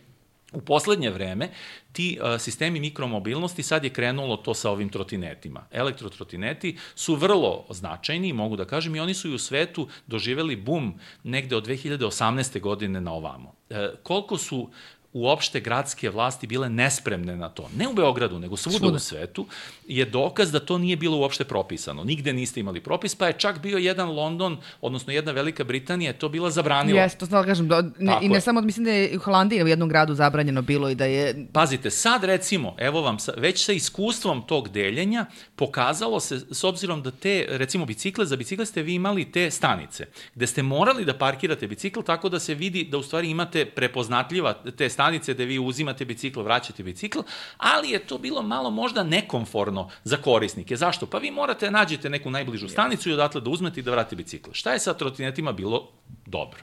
[0.53, 1.49] U poslednje vreme
[1.93, 5.65] ti uh, sistemi mikromobilnosti sad je krenulo to sa ovim trotinetima.
[5.71, 10.95] Elektrotrotineti su vrlo značajni, mogu da kažem, i oni su i u svetu doživeli bum
[11.25, 12.61] negde od 2018.
[12.61, 13.55] godine na ovamo.
[13.71, 14.69] E, koliko su
[15.13, 18.97] uopšte gradske vlasti bile nespremne na to, ne u Beogradu, nego svuda, svuda.
[18.97, 19.47] u svetu,
[19.87, 22.05] je dokaz da to nije bilo uopšte propisano.
[22.05, 26.19] Nigde niste imali propis, pa je čak bio jedan London, odnosno jedna Velika Britanija, je
[26.19, 27.03] to bila zabranila.
[27.03, 27.69] Jeste, to da kažem.
[27.69, 28.41] Do, ne, I ne je.
[28.41, 31.47] samo, mislim da je u Holandiji u jednom gradu zabranjeno bilo i da je...
[31.53, 37.11] Pazite, sad recimo, evo vam, već sa iskustvom tog deljenja, pokazalo se, s obzirom da
[37.11, 41.67] te, recimo, bicikle, za bicikle ste vi imali te stanice, gde ste morali da parkirate
[41.67, 46.05] bicikl tako da se vidi da u stvari imate prepoznatljiva te stanice gde vi uzimate
[46.05, 47.19] bicikl, vraćate bicikl,
[47.57, 50.77] ali je to bilo malo možda nekomforno za korisnike.
[50.77, 51.07] Zašto?
[51.07, 54.51] Pa vi morate nađete neku najbližu stanicu i odatle da uzmete i da vratite bicikl.
[54.53, 55.89] Šta je sa trotinetima bilo
[56.27, 56.59] dobro?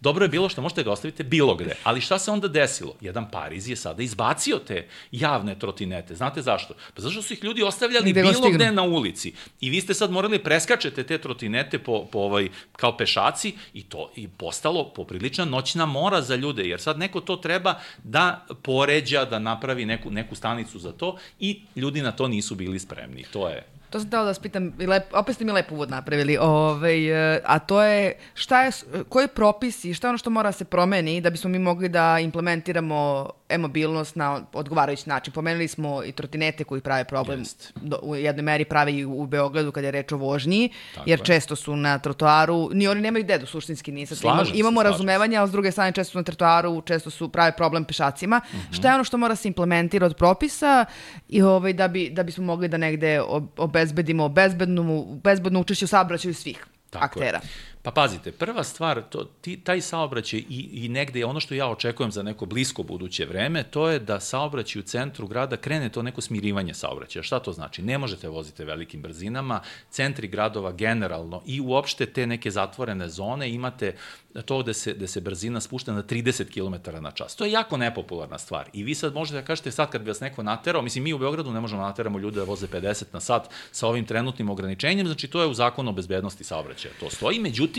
[0.00, 2.94] Dobro je bilo što možete ga ostavite bilo gde, ali šta se onda desilo?
[3.00, 6.14] Jedan Pariz je sada izbacio te javne trotinete.
[6.14, 6.74] Znate zašto?
[6.94, 9.32] Pa zašto su ih ljudi ostavljali gde bilo gde na ulici.
[9.60, 14.10] I vi ste sad morali preskačete te trotinete po, po ovaj, kao pešaci i to
[14.16, 19.38] i postalo poprilična noćna mora za ljude, jer sad neko to treba da poređa, da
[19.38, 23.24] napravi neku, neku stanicu za to i ljudi na to nisu bili spremni.
[23.32, 26.36] To je To sam teo da vas pitam, lep, opet ste mi lepo uvod napravili,
[26.40, 28.70] ovaj, a to je šta je,
[29.08, 32.18] koji propisi, šta je ono što mora da se promeni da bismo mi mogli da
[32.18, 35.32] implementiramo e-mobilnost na odgovarajući način.
[35.32, 37.42] Pomenuli smo i trotinete koji prave problem,
[37.74, 41.18] do, u jednoj meri prave i u Beogradu kada je reč o vožnji, Tako jer
[41.18, 41.24] je.
[41.24, 44.18] često su na trotoaru, ni oni nemaju dedu suštinski, ni sad.
[44.22, 47.52] Imamo, imamo se, razumevanja, ali s druge strane često su na trotoaru, često su prave
[47.56, 48.38] problem pešacima.
[48.38, 48.76] Mm -hmm.
[48.76, 50.84] Šta je ono što mora se implementirati od propisa
[51.28, 53.20] i ovaj, da, bi, da bismo mogli da negde
[53.56, 57.38] obezbedimo bezbednu, bezbedno učešće u saobraćaju svih Tako aktera?
[57.38, 57.73] Je.
[57.84, 62.12] Pa pazite, prva stvar, to, ti, taj saobraćaj i, i negde ono što ja očekujem
[62.12, 66.20] za neko blisko buduće vreme, to je da saobraćaj u centru grada krene to neko
[66.20, 67.22] smirivanje saobraćaja.
[67.22, 67.82] Šta to znači?
[67.82, 73.94] Ne možete voziti velikim brzinama, centri gradova generalno i uopšte te neke zatvorene zone imate
[74.42, 77.36] to da se, da se brzina spušta na 30 km na čas.
[77.36, 78.68] To je jako nepopularna stvar.
[78.72, 81.18] I vi sad možete da kažete sad kad bi vas neko naterao, mislim mi u
[81.18, 85.06] Beogradu ne možemo da nateramo ljude da voze 50 na sat sa ovim trenutnim ograničenjem,
[85.06, 86.94] znači to je u zakonu o bezbednosti saobraćaja.
[87.00, 87.73] To stoji, međutim,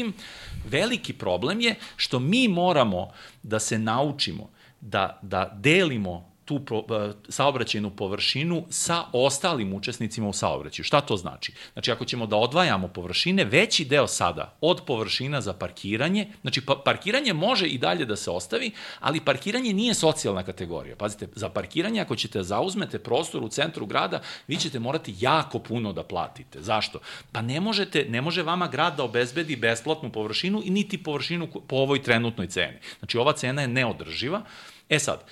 [0.66, 3.12] veliki problem je što mi moramo
[3.44, 4.50] da se naučimo
[4.82, 10.84] da, da delimo tu pro, e, saobraćajnu površinu sa ostalim učesnicima u saobraćaju.
[10.84, 11.54] Šta to znači?
[11.74, 16.82] Znači, ako ćemo da odvajamo površine, veći deo sada od površina za parkiranje, znači pa,
[16.86, 20.96] parkiranje može i dalje da se ostavi, ali parkiranje nije socijalna kategorija.
[20.96, 25.60] Pazite, za parkiranje ako ćete da zauzmete prostor u centru grada, vi ćete morati jako
[25.60, 26.62] puno da platite.
[26.62, 27.00] Zašto?
[27.32, 31.76] Pa ne možete, ne može vama grad da obezbedi besplatnu površinu i niti površinu po
[31.76, 32.78] ovoj trenutnoj ceni.
[33.00, 34.42] Znači, ova cena je neodrživa.
[34.90, 35.24] E sad,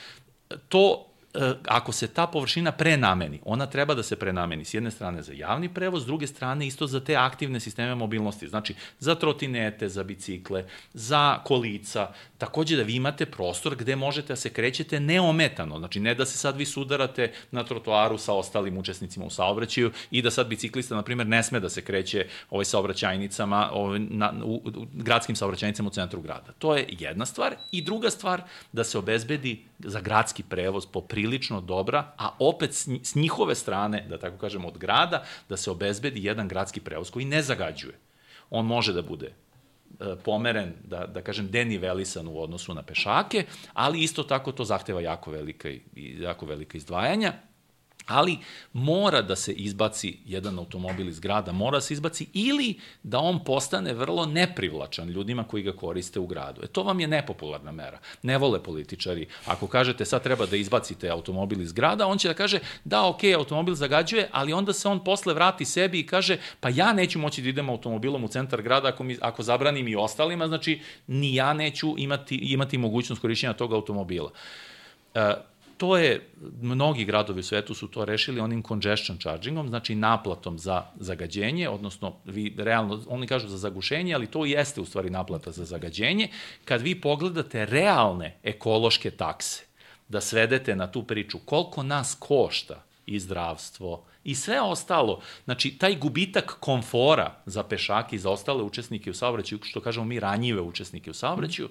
[0.69, 1.12] to e,
[1.67, 5.69] ako se ta površina prenameni, ona treba da se prenameni s jedne strane za javni
[5.73, 10.65] prevoz, s druge strane isto za te aktivne sisteme mobilnosti, znači za trotinete, za bicikle,
[10.93, 16.15] za kolica, takođe da vi imate prostor gde možete da se krećete neometano, znači ne
[16.15, 20.47] da se sad vi sudarate na trotoaru sa ostalim učesnicima u saobraćaju i da sad
[20.47, 25.35] biciklista, na primjer, ne sme da se kreće ovaj saobraćajnicama, ovaj, na, u, u, gradskim
[25.35, 26.51] saobraćajnicama u centru grada.
[26.59, 27.55] To je jedna stvar.
[27.71, 28.41] I druga stvar,
[28.71, 30.85] da se obezbedi za gradski prevoz
[31.23, 36.25] poprilično dobra, a opet s njihove strane, da tako kažemo, od grada, da se obezbedi
[36.25, 37.95] jedan gradski prevoz koji ne zagađuje.
[38.49, 44.03] On može da bude e, pomeren, da, da kažem, denivelisan u odnosu na pešake, ali
[44.03, 47.33] isto tako to zahteva jako velika, jako velika izdvajanja
[48.05, 48.37] ali
[48.73, 53.43] mora da se izbaci jedan automobil iz grada, mora da se izbaci ili da on
[53.43, 56.61] postane vrlo neprivlačan ljudima koji ga koriste u gradu.
[56.63, 57.99] E to vam je nepopularna mera.
[58.21, 59.27] Ne vole političari.
[59.45, 63.23] Ako kažete sad treba da izbacite automobil iz grada, on će da kaže da, ok,
[63.35, 67.41] automobil zagađuje, ali onda se on posle vrati sebi i kaže pa ja neću moći
[67.41, 71.53] da idem automobilom u centar grada ako, mi, ako zabranim i ostalima, znači ni ja
[71.53, 74.31] neću imati, imati mogućnost korišćenja tog automobila.
[75.15, 75.33] E,
[75.83, 76.29] to je,
[76.61, 82.15] mnogi gradovi u svetu su to rešili onim congestion chargingom, znači naplatom za zagađenje, odnosno
[82.25, 86.27] vi realno, oni kažu za zagušenje, ali to jeste u stvari naplata za zagađenje.
[86.65, 89.63] Kad vi pogledate realne ekološke takse,
[90.07, 95.95] da svedete na tu priču koliko nas košta i zdravstvo, i sve ostalo, znači taj
[95.95, 101.11] gubitak komfora za pešake i za ostale učesnike u saobraćaju, što kažemo mi ranjive učesnike
[101.11, 101.69] u saobraćaju,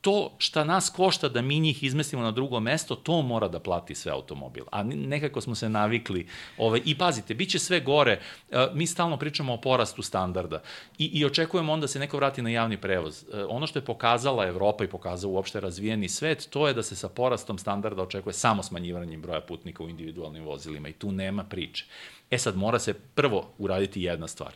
[0.00, 3.94] to šta nas košta da mi njih izmestimo na drugo mesto, to mora da plati
[3.94, 4.64] sve automobil.
[4.70, 6.26] A nekako smo se navikli.
[6.58, 8.20] Ovaj, I pazite, bit će sve gore.
[8.50, 10.62] E, mi stalno pričamo o porastu standarda
[10.98, 13.24] i, i očekujemo onda da se neko vrati na javni prevoz.
[13.32, 16.96] E, ono što je pokazala Evropa i pokazao uopšte razvijeni svet, to je da se
[16.96, 21.84] sa porastom standarda očekuje samo smanjivanjem broja putnika u individualnim vozilima i tu nema priče.
[22.30, 24.52] E sad, mora se prvo uraditi jedna stvar.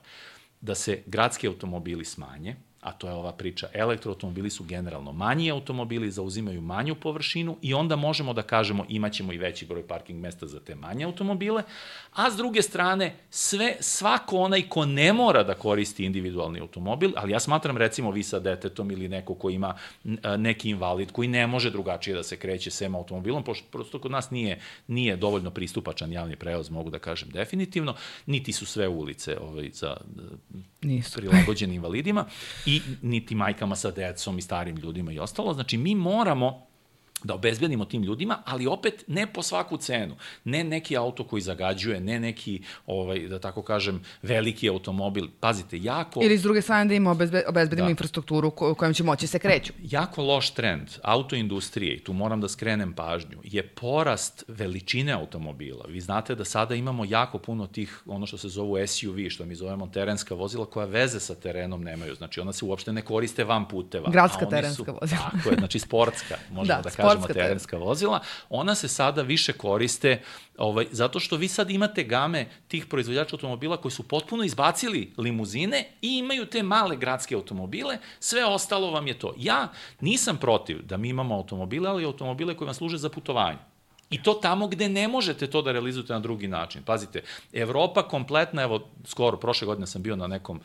[0.61, 3.69] Da se gradski automobili smanje, a to je ova priča.
[3.73, 9.39] Elektroautomobili su generalno manji automobili, zauzimaju manju površinu i onda možemo da kažemo imaćemo i
[9.39, 11.63] veći broj parking mesta za te manje automobile,
[12.13, 17.33] a s druge strane sve, svako onaj ko ne mora da koristi individualni automobil, ali
[17.33, 19.75] ja smatram recimo vi sa detetom ili neko ko ima
[20.39, 24.31] neki invalid koji ne može drugačije da se kreće sem automobilom, pošto prosto kod nas
[24.31, 27.95] nije, nije dovoljno pristupačan javni prevoz, mogu da kažem definitivno,
[28.27, 29.97] niti su sve ulice ovaj, za
[30.83, 31.21] Nisu.
[31.21, 32.25] prilagođeni invalidima
[32.67, 35.55] i niti majkama sa decom i starim ljudima i ostalo.
[35.55, 36.67] Znači, mi moramo
[37.25, 40.17] da obezbedimo tim ljudima, ali opet ne po svaku cenu.
[40.45, 45.27] Ne neki auto koji zagađuje, ne neki, ovaj, da tako kažem, veliki automobil.
[45.41, 46.21] Pazite, jako...
[46.23, 47.91] Ili s druge strane da ima obezbe, obezbedimo da.
[47.91, 49.73] infrastrukturu ko, kojom će moći se kreću.
[49.83, 55.85] Jako loš trend autoindustrije, i tu moram da skrenem pažnju, je porast veličine automobila.
[55.89, 59.55] Vi znate da sada imamo jako puno tih, ono što se zovu SUV, što mi
[59.55, 62.15] zovemo terenska vozila, koja veze sa terenom nemaju.
[62.15, 64.11] Znači, ona se uopšte ne koriste van puteva.
[64.11, 65.31] Gradska terenska su, vozila.
[65.31, 69.53] Tako je, znači sportska, možemo da, da kažemo kažemo terenska vozila, ona se sada više
[69.53, 70.23] koriste
[70.59, 75.85] ovaj, zato što vi sad imate game tih proizvođača automobila koji su potpuno izbacili limuzine
[76.03, 79.35] i imaju te male gradske automobile, sve ostalo vam je to.
[79.39, 79.69] Ja
[80.01, 83.74] nisam protiv da mi imamo automobile, ali automobile koji vam služe za putovanje.
[84.15, 86.83] I to tamo gde ne možete to da realizujete na drugi način.
[86.83, 87.23] Pazite,
[87.53, 90.61] Evropa kompletna, evo, skoro, prošle godine sam bio na nekom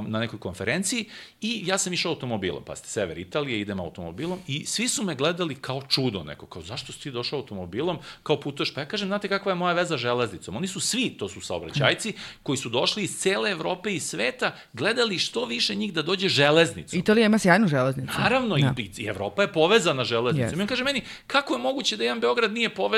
[0.00, 1.04] na nekoj konferenciji
[1.40, 5.14] i ja sam išao automobilom, pa ste sever Italije, idem automobilom i svi su me
[5.14, 9.08] gledali kao čudo neko, kao zašto si ti došao automobilom, kao putuješ, pa ja kažem,
[9.08, 10.56] znate kakva je moja veza železnicom?
[10.56, 12.12] Oni su svi, to su saobraćajci,
[12.42, 16.98] koji su došli iz cele Evrope i sveta, gledali što više njih da dođe železnicom.
[16.98, 18.12] Italija ima sjajnu železnicu.
[18.18, 18.74] Naravno, ja.
[18.78, 20.54] i, i Evropa je povezana železnicom.
[20.54, 20.58] Yes.
[20.58, 22.91] I on kaže meni, kako je moguće da jedan Beograd nije povezan,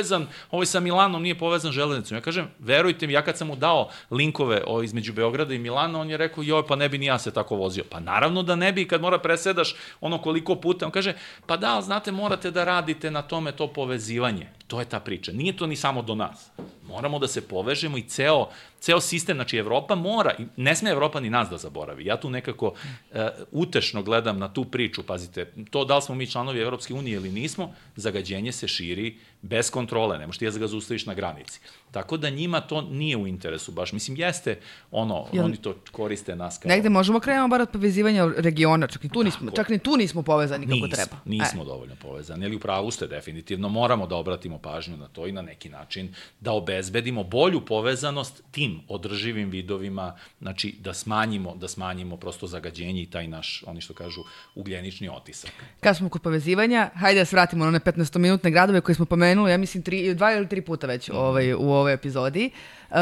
[0.50, 2.16] ovaj sa Milanom nije povezan železnicom?
[2.16, 6.00] Ja kažem, verujte mi, ja kad sam mu dao linkove o, između Beograda i Milana,
[6.00, 7.84] on je rekao, joj, pa ne bi ni ja se tako vozio.
[7.90, 10.86] Pa naravno da ne bi kad mora presedaš ono koliko puta.
[10.86, 11.14] On kaže,
[11.46, 14.48] pa da, znate, morate da radite na tome to povezivanje.
[14.66, 15.32] To je ta priča.
[15.32, 16.50] Nije to ni samo do nas.
[16.86, 18.48] Moramo da se povežemo i ceo,
[18.80, 22.06] ceo sistem, znači Evropa mora, ne sme Evropa ni nas da zaboravi.
[22.06, 23.20] Ja tu nekako uh,
[23.52, 27.30] utešno gledam na tu priču, pazite, to da li smo mi članovi Evropske unije ili
[27.30, 30.66] nismo, zagađenje se širi bez kontrole, ne možeš ti da ga
[31.06, 31.60] na granici.
[31.94, 33.92] Tako da njima to nije u interesu baš.
[33.92, 34.58] Mislim, jeste
[34.90, 36.68] ono, Jel, oni to koriste nas kao...
[36.68, 40.22] Negde možemo krenemo bar od povezivanja regiona, čak, i tu nismo, čak ni tu nismo
[40.22, 41.16] povezani kako treba.
[41.24, 41.64] Nismo e.
[41.64, 45.42] dovoljno povezani, ali u pravu ste definitivno, moramo da obratimo pažnju na to i na
[45.42, 52.46] neki način da obezbedimo bolju povezanost tim održivim vidovima, znači da smanjimo, da smanjimo prosto
[52.46, 54.20] zagađenje i taj naš, oni što kažu,
[54.54, 55.52] ugljenični otisak.
[55.80, 59.50] Kad smo kod povezivanja, hajde da se vratimo na one 15-minutne gradove koje smo pomenuli,
[59.50, 61.16] ja mislim tri, dva ili tri puta već mm.
[61.16, 62.50] ovaj, u ovoj epizodi.
[62.90, 62.96] Uh,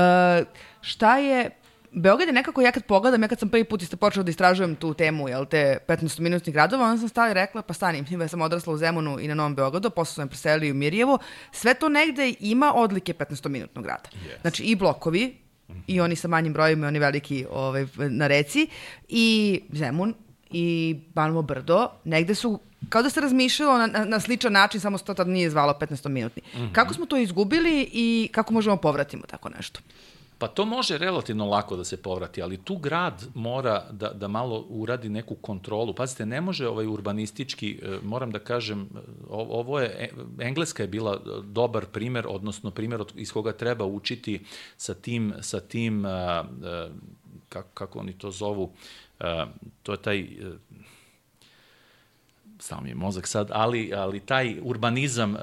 [0.81, 1.51] šta je
[1.95, 4.77] Beograd je nekako, ja kad pogledam, ja kad sam prvi put isto počela da istražujem
[4.77, 8.41] tu temu, jel, te 15-minutnih gradova, onda sam stala i rekla, pa stani, ja sam
[8.41, 11.19] odrasla u Zemunu i na Novom Beogradu, posle sam preselila u Mirjevo,
[11.53, 14.09] sve to negde ima odlike 15-minutnog grada.
[14.13, 14.41] Yes.
[14.41, 15.37] Znači i blokovi,
[15.87, 18.67] i oni sa manjim brojima i oni veliki ovaj, na reci,
[19.09, 20.15] i Zemun,
[20.53, 24.99] i Banovo brdo, negde su kao da se razmišljalo na, na, na sličan način, samo
[24.99, 26.43] se to tad nije zvalo 15 minutni.
[26.55, 26.73] Mm -hmm.
[26.73, 29.81] Kako smo to izgubili i kako možemo povratimo tako nešto?
[30.39, 34.67] Pa to može relativno lako da se povrati, ali tu grad mora da, da malo
[34.69, 35.95] uradi neku kontrolu.
[35.95, 38.89] Pazite, ne može ovaj urbanistički, e, moram da kažem,
[39.31, 40.11] ovo je, e,
[40.45, 44.45] Engleska je bila dobar primer, odnosno primer iz koga treba učiti
[44.77, 46.05] sa tim, sa tim
[47.49, 48.73] kako, kako oni to zovu,
[49.83, 50.29] to je taj
[52.63, 55.41] samo mi je mozak sad, ali, ali taj urbanizam uh,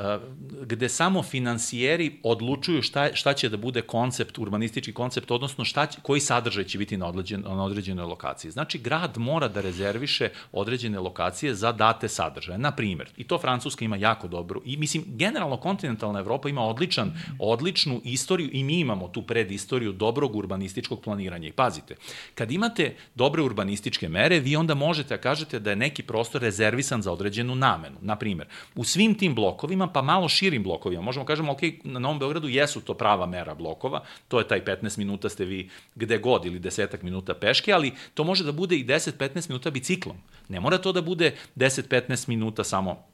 [0.66, 6.00] gde samo financijeri odlučuju šta, šta će da bude koncept, urbanistički koncept, odnosno šta će,
[6.02, 8.52] koji sadržaj će biti na, određen, na određenoj lokaciji.
[8.52, 12.58] Znači, grad mora da rezerviše određene lokacije za date sadržaje.
[12.58, 17.12] Na primer, i to Francuska ima jako dobro, i mislim, generalno kontinentalna Evropa ima odličan,
[17.40, 21.48] odličnu istoriju i mi imamo tu predistoriju dobrog urbanističkog planiranja.
[21.48, 21.96] I pazite,
[22.36, 27.02] kad imate dobre urbanističke mere, vi onda možete da kažete da je neki prostor rezervisan
[27.02, 27.98] za za određenu namenu.
[28.02, 32.20] Na primer, u svim tim blokovima, pa malo širim blokovima, možemo kažemo, ok, na Novom
[32.20, 36.46] Beogradu jesu to prava mera blokova, to je taj 15 minuta ste vi gde god
[36.46, 40.18] ili desetak minuta peške, ali to može da bude i 10-15 minuta biciklom.
[40.50, 43.09] Ne mora to da bude 10-15 minuta samo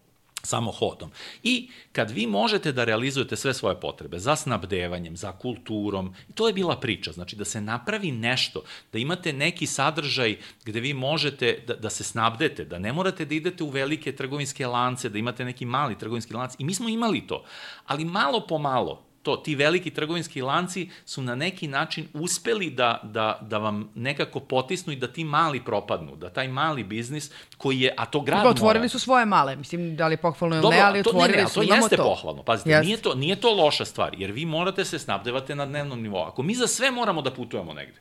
[0.46, 1.12] samo hodom.
[1.44, 6.54] I kad vi možete da realizujete sve svoje potrebe za snabdevanjem, za kulturom, to je
[6.54, 11.76] bila priča, znači da se napravi nešto, da imate neki sadržaj gde vi možete da,
[11.76, 15.66] da se snabdete, da ne morate da idete u velike trgovinske lance, da imate neki
[15.66, 16.56] mali trgovinski lanac.
[16.60, 17.44] I mi smo imali to,
[17.86, 23.00] ali malo po malo, to, ti veliki trgovinski lanci su na neki način uspeli da,
[23.04, 27.80] da, da vam nekako potisnu i da ti mali propadnu, da taj mali biznis koji
[27.80, 28.50] je, a to grad mora...
[28.50, 31.44] Otvorili su svoje male, mislim, da li je pohvalno ili ne, ali to, otvorili ne,
[31.44, 32.04] ne, su, to imamo jeste to.
[32.04, 32.86] pohvalno, pazite, Jeste.
[32.86, 36.24] nije to, nije to loša stvar, jer vi morate se snabdevate na dnevnom nivou.
[36.24, 38.00] Ako mi za sve moramo da putujemo negde,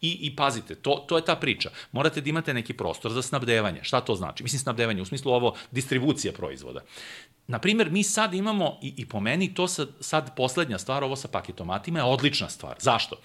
[0.00, 1.70] I, I pazite, to, to je ta priča.
[1.92, 3.80] Morate da imate neki prostor za snabdevanje.
[3.82, 4.42] Šta to znači?
[4.42, 6.80] Mislim, snabdevanje, u smislu ovo, distribucija proizvoda.
[7.46, 11.28] Naprimer, mi sad imamo, i, i po meni to sad, sad poslednja stvar, ovo sa
[11.28, 12.76] paketomatima je odlična stvar.
[12.80, 13.16] Zašto?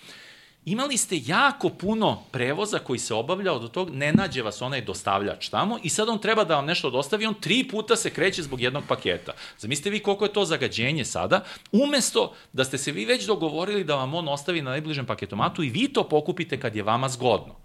[0.65, 5.49] Imali ste jako puno prevoza koji se obavlja od tog, ne nađe vas onaj dostavljač
[5.49, 8.61] tamo i sad on treba da vam nešto dostavi, on tri puta se kreće zbog
[8.61, 9.33] jednog paketa.
[9.57, 13.95] Zamislite vi koliko je to zagađenje sada, umesto da ste se vi već dogovorili da
[13.95, 17.55] vam on ostavi na najbližem paketomatu i vi to pokupite kad je vama zgodno.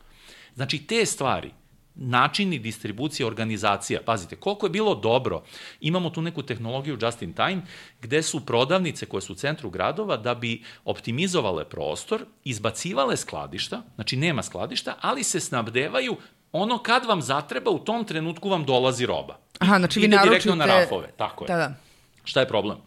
[0.55, 1.51] Znači, te stvari,
[1.95, 4.01] načini distribucije, organizacija.
[4.05, 5.43] Pazite, koliko je bilo dobro.
[5.81, 7.63] Imamo tu neku tehnologiju just in time,
[8.01, 14.17] gde su prodavnice koje su u centru gradova da bi optimizovale prostor, izbacivale skladišta, znači
[14.17, 16.17] nema skladišta, ali se snabdevaju
[16.53, 19.39] ono kad vam zatreba, u tom trenutku vam dolazi roba.
[19.59, 20.29] Aha, znači vi naručite...
[20.29, 21.49] direktno na rafove, tako je.
[21.49, 21.75] Da, da.
[22.25, 22.79] Šta je problem?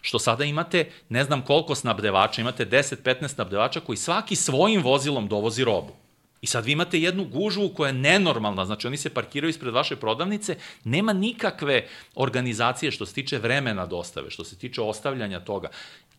[0.00, 5.64] Što sada imate, ne znam koliko snabdevača, imate 10-15 snabdevača koji svaki svojim vozilom dovozi
[5.64, 6.01] robu.
[6.42, 9.96] I sad vi imate jednu gužvu koja je nenormalna, znači oni se parkiraju ispred vaše
[9.96, 15.68] prodavnice, nema nikakve organizacije što se tiče vremena dostave, što se tiče ostavljanja toga.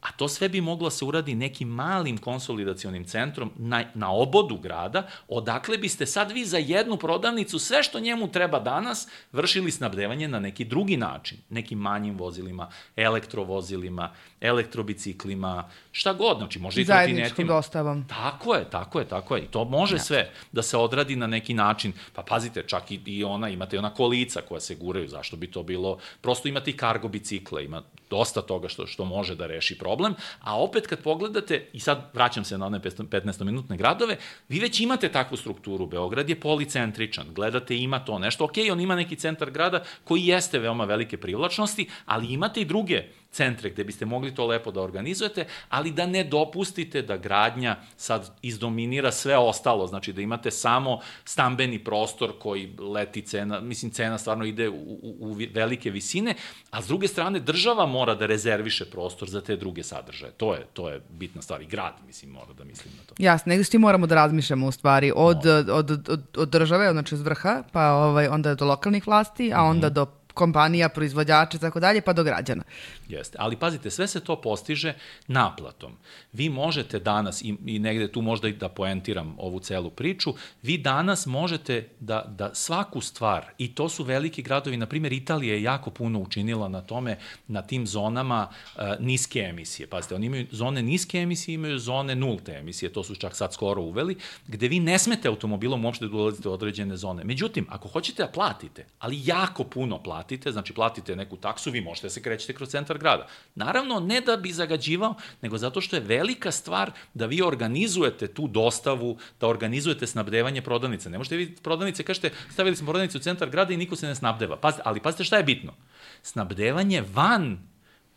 [0.02, 5.08] A to sve bi moglo se uradi nekim malim konsolidacionim centrom na, na obodu grada,
[5.28, 10.40] odakle biste sad vi za jednu prodavnicu sve što njemu treba danas vršili snabdevanje na
[10.40, 14.14] neki drugi način, nekim manjim vozilima, elektrovozilima,
[14.44, 17.56] elektrobiciklima, šta god, znači može i Zajedničkom trotinetima.
[17.56, 18.06] dostavom.
[18.08, 19.44] Tako je, tako je, tako je.
[19.44, 20.00] I to može ja.
[20.00, 21.94] sve da se odradi na neki način.
[22.14, 25.64] Pa pazite, čak i, i ona, imate ona kolica koja se guraju, zašto bi to
[25.64, 25.98] bilo?
[26.22, 30.60] Prosto imate i kargo bicikle, ima dosta toga što, što može da reši problem, a
[30.62, 34.18] opet kad pogledate, i sad vraćam se na one 15-minutne gradove,
[34.50, 35.88] vi već imate takvu strukturu.
[35.88, 40.60] Beograd je policentričan, gledate ima to nešto, ok, on ima neki centar grada koji jeste
[40.60, 43.04] veoma velike privlačnosti, ali imate i druge
[43.34, 48.32] centre gde biste mogli to lepo da organizujete, ali da ne dopustite da gradnja sad
[48.42, 54.46] izdominira sve ostalo, znači da imate samo stambeni prostor koji leti cena, mislim cena stvarno
[54.46, 56.36] ide u, u, u velike visine,
[56.72, 60.32] a s druge strane država mora da rezerviše prostor za te druge sadržaje.
[60.32, 63.16] To je, to je bitna stvar i grad, mislim, mora da mislim na to.
[63.18, 67.16] Jasno, negde svi moramo da razmišljamo u stvari od, od, od, od, od države, znači
[67.16, 69.94] od vrha, pa ovaj, onda do lokalnih vlasti, a onda mm -hmm.
[69.94, 72.64] do kompanija, proizvođača i tako dalje, pa do građana.
[73.08, 74.94] Jeste, ali pazite, sve se to postiže
[75.28, 75.98] naplatom.
[76.34, 80.78] Vi možete danas, i, i negde tu možda i da poentiram ovu celu priču, vi
[80.78, 85.64] danas možete da, da svaku stvar, i to su veliki gradovi, na primjer Italija je
[85.64, 87.18] jako puno učinila na tome,
[87.48, 89.88] na tim zonama uh, niske emisije.
[89.88, 93.82] Pazite, oni imaju zone niske emisije, imaju zone nulte emisije, to su čak sad skoro
[93.82, 94.18] uveli,
[94.48, 97.24] gde vi ne smete automobilom uopšte da ulazite u određene zone.
[97.24, 101.82] Međutim, ako hoćete da platite, ali jako puno platite, platite, znači platite neku taksu, vi
[101.82, 103.28] možete da se krećete kroz centar grada.
[103.56, 108.48] Naravno, ne da bi zagađivao, nego zato što je velika stvar da vi organizujete tu
[108.48, 111.10] dostavu, da organizujete snabdevanje prodavnice.
[111.10, 114.16] Ne možete vi prodavnice, kažete, stavili smo prodavnicu u centar grada i niko se ne
[114.16, 114.58] snabdeva.
[114.58, 115.74] Pazite, ali pazite šta je bitno.
[116.22, 117.58] Snabdevanje van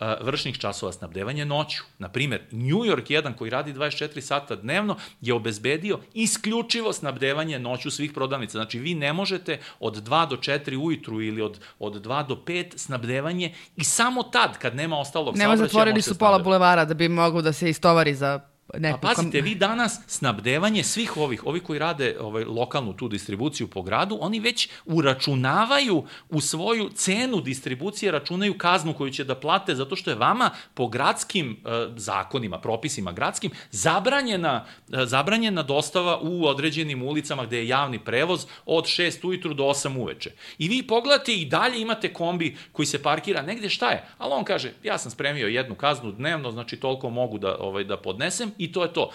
[0.00, 1.82] vršnih časova snabdevanja noću.
[1.98, 7.90] Na primer, New York jedan koji radi 24 sata dnevno je obezbedio isključivo snabdevanje noću
[7.90, 8.58] svih prodavnica.
[8.58, 12.76] Znači, vi ne možete od 2 do 4 ujutru ili od, od 2 do 5
[12.76, 17.08] snabdevanje i samo tad, kad nema ostalog nema saobraćaja, zatvorili su pola bulevara da bi
[17.08, 18.40] moglo da se istovari za
[18.74, 23.68] Neku pa pazite, vi danas snabdevanje svih ovih, ovi koji rade ovaj, lokalnu tu distribuciju
[23.68, 29.74] po gradu, oni već uračunavaju u svoju cenu distribucije, računaju kaznu koju će da plate,
[29.74, 36.46] zato što je vama po gradskim eh, zakonima, propisima gradskim, zabranjena, eh, zabranjena dostava u
[36.46, 40.30] određenim ulicama gde je javni prevoz od 6 ujutru do 8 uveče.
[40.58, 44.04] I vi pogledate i dalje imate kombi koji se parkira negde, šta je?
[44.18, 47.96] Ali on kaže, ja sam spremio jednu kaznu dnevno, znači toliko mogu da, ovaj, da
[47.96, 49.10] podnesem i to je to.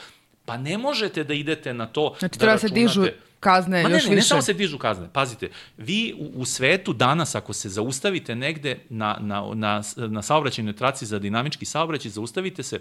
[0.46, 3.06] Pa ne možete da idete na to znači, da treba se dižu
[3.39, 4.16] kazne Ma ne, još ne, više.
[4.16, 5.10] ne samo se dižu kazne.
[5.14, 10.76] Pazite, vi u, u svetu danas ako se zaustavite negde na, na, na, na saobraćajnoj
[10.76, 12.80] traci za dinamički saobraćaj, zaustavite se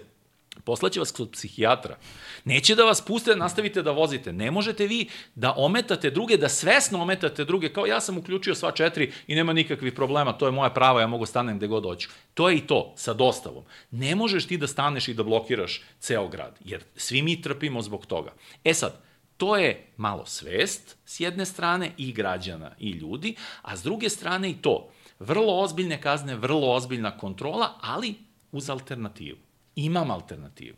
[0.63, 1.97] Poslaće vas kod psihijatra.
[2.45, 4.33] Neće da vas puste da nastavite da vozite.
[4.33, 8.71] Ne možete vi da ometate druge, da svesno ometate druge, kao ja sam uključio sva
[8.71, 12.09] četiri i nema nikakvih problema, to je moja prava, ja mogu stanem gde god hoću.
[12.33, 13.63] To je i to, sa dostavom.
[13.91, 18.05] Ne možeš ti da staneš i da blokiraš ceo grad, jer svi mi trpimo zbog
[18.05, 18.33] toga.
[18.63, 19.01] E sad,
[19.37, 24.49] to je malo svest s jedne strane i građana i ljudi, a s druge strane
[24.49, 24.91] i to.
[25.19, 28.15] Vrlo ozbiljne kazne, vrlo ozbiljna kontrola, ali
[28.51, 29.37] uz alternativu.
[29.75, 30.77] Imam alternativu.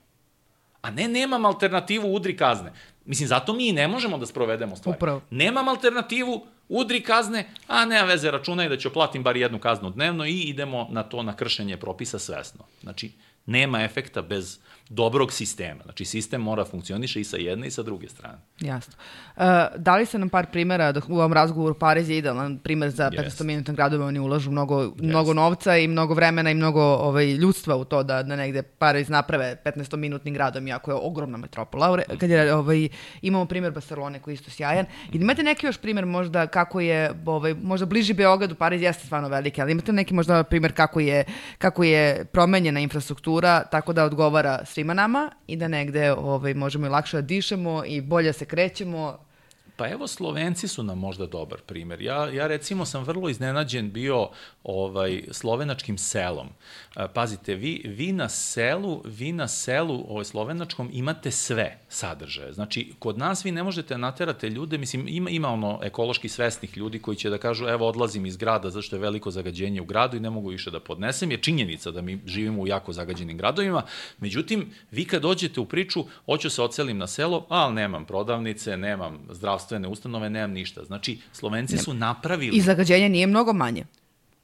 [0.81, 2.71] A ne, nemam alternativu, udri kazne.
[3.05, 4.97] Mislim, zato mi i ne možemo da sprovedemo stvari.
[4.97, 5.21] Upravo.
[5.29, 10.25] Nemam alternativu, udri kazne, a nema veze, računaj da ću platim bar jednu kaznu dnevno
[10.25, 12.65] i idemo na to, na kršenje propisa svesno.
[12.81, 13.11] Znači,
[13.45, 15.83] nema efekta bez dobrog sistema.
[15.83, 18.37] Znači, sistem mora funkcioniše i sa jedne i sa druge strane.
[18.59, 18.93] Jasno.
[19.35, 19.43] Uh,
[19.77, 23.73] dali se nam par primera, dok u ovom razgovoru Pariz je idealan primer za 15-minutne
[23.73, 25.03] gradove, oni ulažu mnogo, yes.
[25.03, 29.09] mnogo novca i mnogo vremena i mnogo ovaj, ljudstva u to da, da negde Pariz
[29.09, 31.97] naprave 15-minutnim gradom, iako je ogromna metropola.
[32.19, 32.89] Kad je, ovaj,
[33.21, 34.85] imamo primer Barcelone koji je isto sjajan.
[35.13, 39.29] I imate neki još primer možda kako je, ovaj, možda bliži Beogradu, Pariz jeste stvarno
[39.29, 41.25] veliki, ali imate neki možda primer kako je,
[41.57, 43.32] kako je promenjena infrastruktura
[43.71, 48.01] tako da odgovara svima nama i da negde ovaj, možemo i lakše da dišemo i
[48.01, 49.17] bolje se krećemo
[49.75, 52.01] Pa evo, Slovenci su nam možda dobar primer.
[52.01, 54.29] Ja, ja recimo sam vrlo iznenađen bio
[54.63, 56.49] ovaj, slovenačkim selom.
[57.13, 62.53] Pazite, vi, vi na selu, vi na selu ovaj, slovenačkom imate sve sadržaje.
[62.53, 66.99] Znači, kod nas vi ne možete naterate ljude, mislim, ima, ima ono ekološki svesnih ljudi
[66.99, 70.19] koji će da kažu, evo, odlazim iz grada zašto je veliko zagađenje u gradu i
[70.19, 73.83] ne mogu više da podnesem, je činjenica da mi živimo u jako zagađenim gradovima.
[74.19, 79.19] Međutim, vi kad dođete u priču, hoću se ocelim na selo, ali nemam prodavnice, nemam
[79.29, 80.83] zdravstvo zdravstvene ustanove, nemam ništa.
[80.83, 82.57] Znači, Slovenci su napravili...
[82.57, 83.85] I zagađenje nije mnogo manje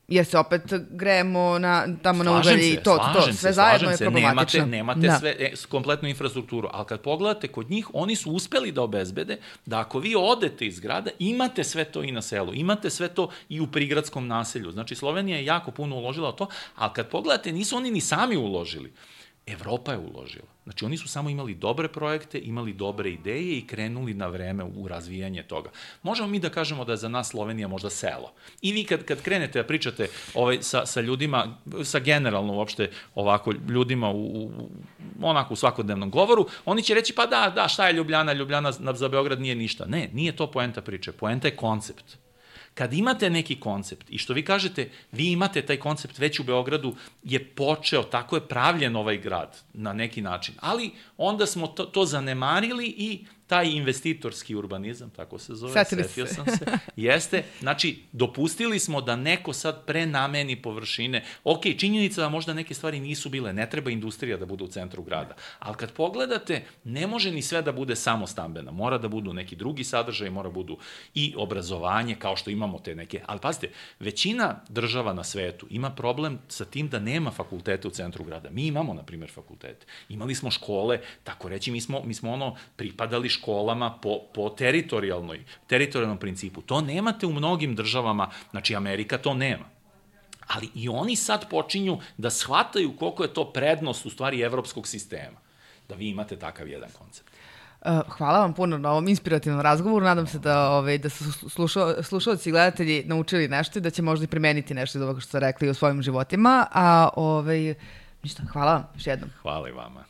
[0.09, 3.89] jer se opet grejemo na, tamo slažem na ugalj i to, to, sve se, zajedno
[3.89, 4.65] je problematično.
[4.65, 5.19] Nemate, nemate da.
[5.19, 9.79] sve, e, kompletnu infrastrukturu, ali kad pogledate kod njih, oni su uspeli da obezbede da
[9.79, 13.59] ako vi odete iz grada, imate sve to i na selu, imate sve to i
[13.59, 14.71] u prigradskom naselju.
[14.71, 18.93] Znači, Slovenija je jako puno uložila to, ali kad pogledate, nisu oni ni sami uložili.
[19.47, 20.47] Evropa je uložila.
[20.69, 24.87] Znači, oni su samo imali dobre projekte, imali dobre ideje i krenuli na vreme u
[24.87, 25.69] razvijanje toga.
[26.03, 28.31] Možemo mi da kažemo da je za nas Slovenija možda selo.
[28.61, 33.53] I vi kad, kad krenete da pričate ovaj, sa, sa ljudima, sa generalno uopšte ovako
[33.69, 34.51] ljudima u, u,
[35.21, 39.07] onako u svakodnevnom govoru, oni će reći pa da, da, šta je Ljubljana, Ljubljana za
[39.07, 39.85] Beograd nije ništa.
[39.85, 41.11] Ne, nije to poenta priče.
[41.11, 42.28] Poenta je koncept
[42.73, 46.95] kad imate neki koncept i što vi kažete, vi imate taj koncept već u Beogradu
[47.23, 52.05] je počeo, tako je pravljen ovaj grad na neki način, ali onda smo to, to
[52.05, 56.33] zanemarili i taj investitorski urbanizam, tako se zove, Setili setio se.
[56.33, 61.23] sam se, jeste, znači, dopustili smo da neko sad prenameni površine.
[61.43, 65.03] Ok, činjenica da možda neke stvari nisu bile, ne treba industrija da bude u centru
[65.03, 69.33] grada, ali kad pogledate, ne može ni sve da bude samo stambena, mora da budu
[69.33, 70.77] neki drugi sadržaj, mora budu
[71.15, 73.69] i obrazovanje, kao što imamo te neke, ali pazite,
[73.99, 78.49] većina država na svetu ima problem sa tim da nema fakultete u centru grada.
[78.49, 79.85] Mi imamo, na primjer, fakultete.
[80.09, 85.43] Imali smo škole, tako reći, mi smo, mi smo ono, pripadali školama po, po teritorijalnoj,
[85.67, 86.61] teritorijalnom principu.
[86.61, 89.65] To nemate u mnogim državama, znači Amerika to nema.
[90.47, 95.37] Ali i oni sad počinju da shvataju koliko je to prednost u stvari evropskog sistema.
[95.89, 97.29] Da vi imate takav jedan koncept.
[97.85, 100.05] Uh, hvala vam puno na ovom inspirativnom razgovoru.
[100.05, 104.01] Nadam se da, ovaj, da su slušao, slušalci i gledatelji naučili nešto i da će
[104.01, 106.67] možda i primeniti nešto iz ovoga što ste rekli u svojim životima.
[106.71, 107.75] A ovaj,
[108.23, 109.29] ništa, hvala vam još jednom.
[109.41, 110.03] Hvala i vama.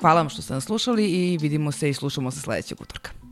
[0.00, 3.23] Hvala vam što ste nas slušali i vidimo se i slušamo se sledećeg utorka.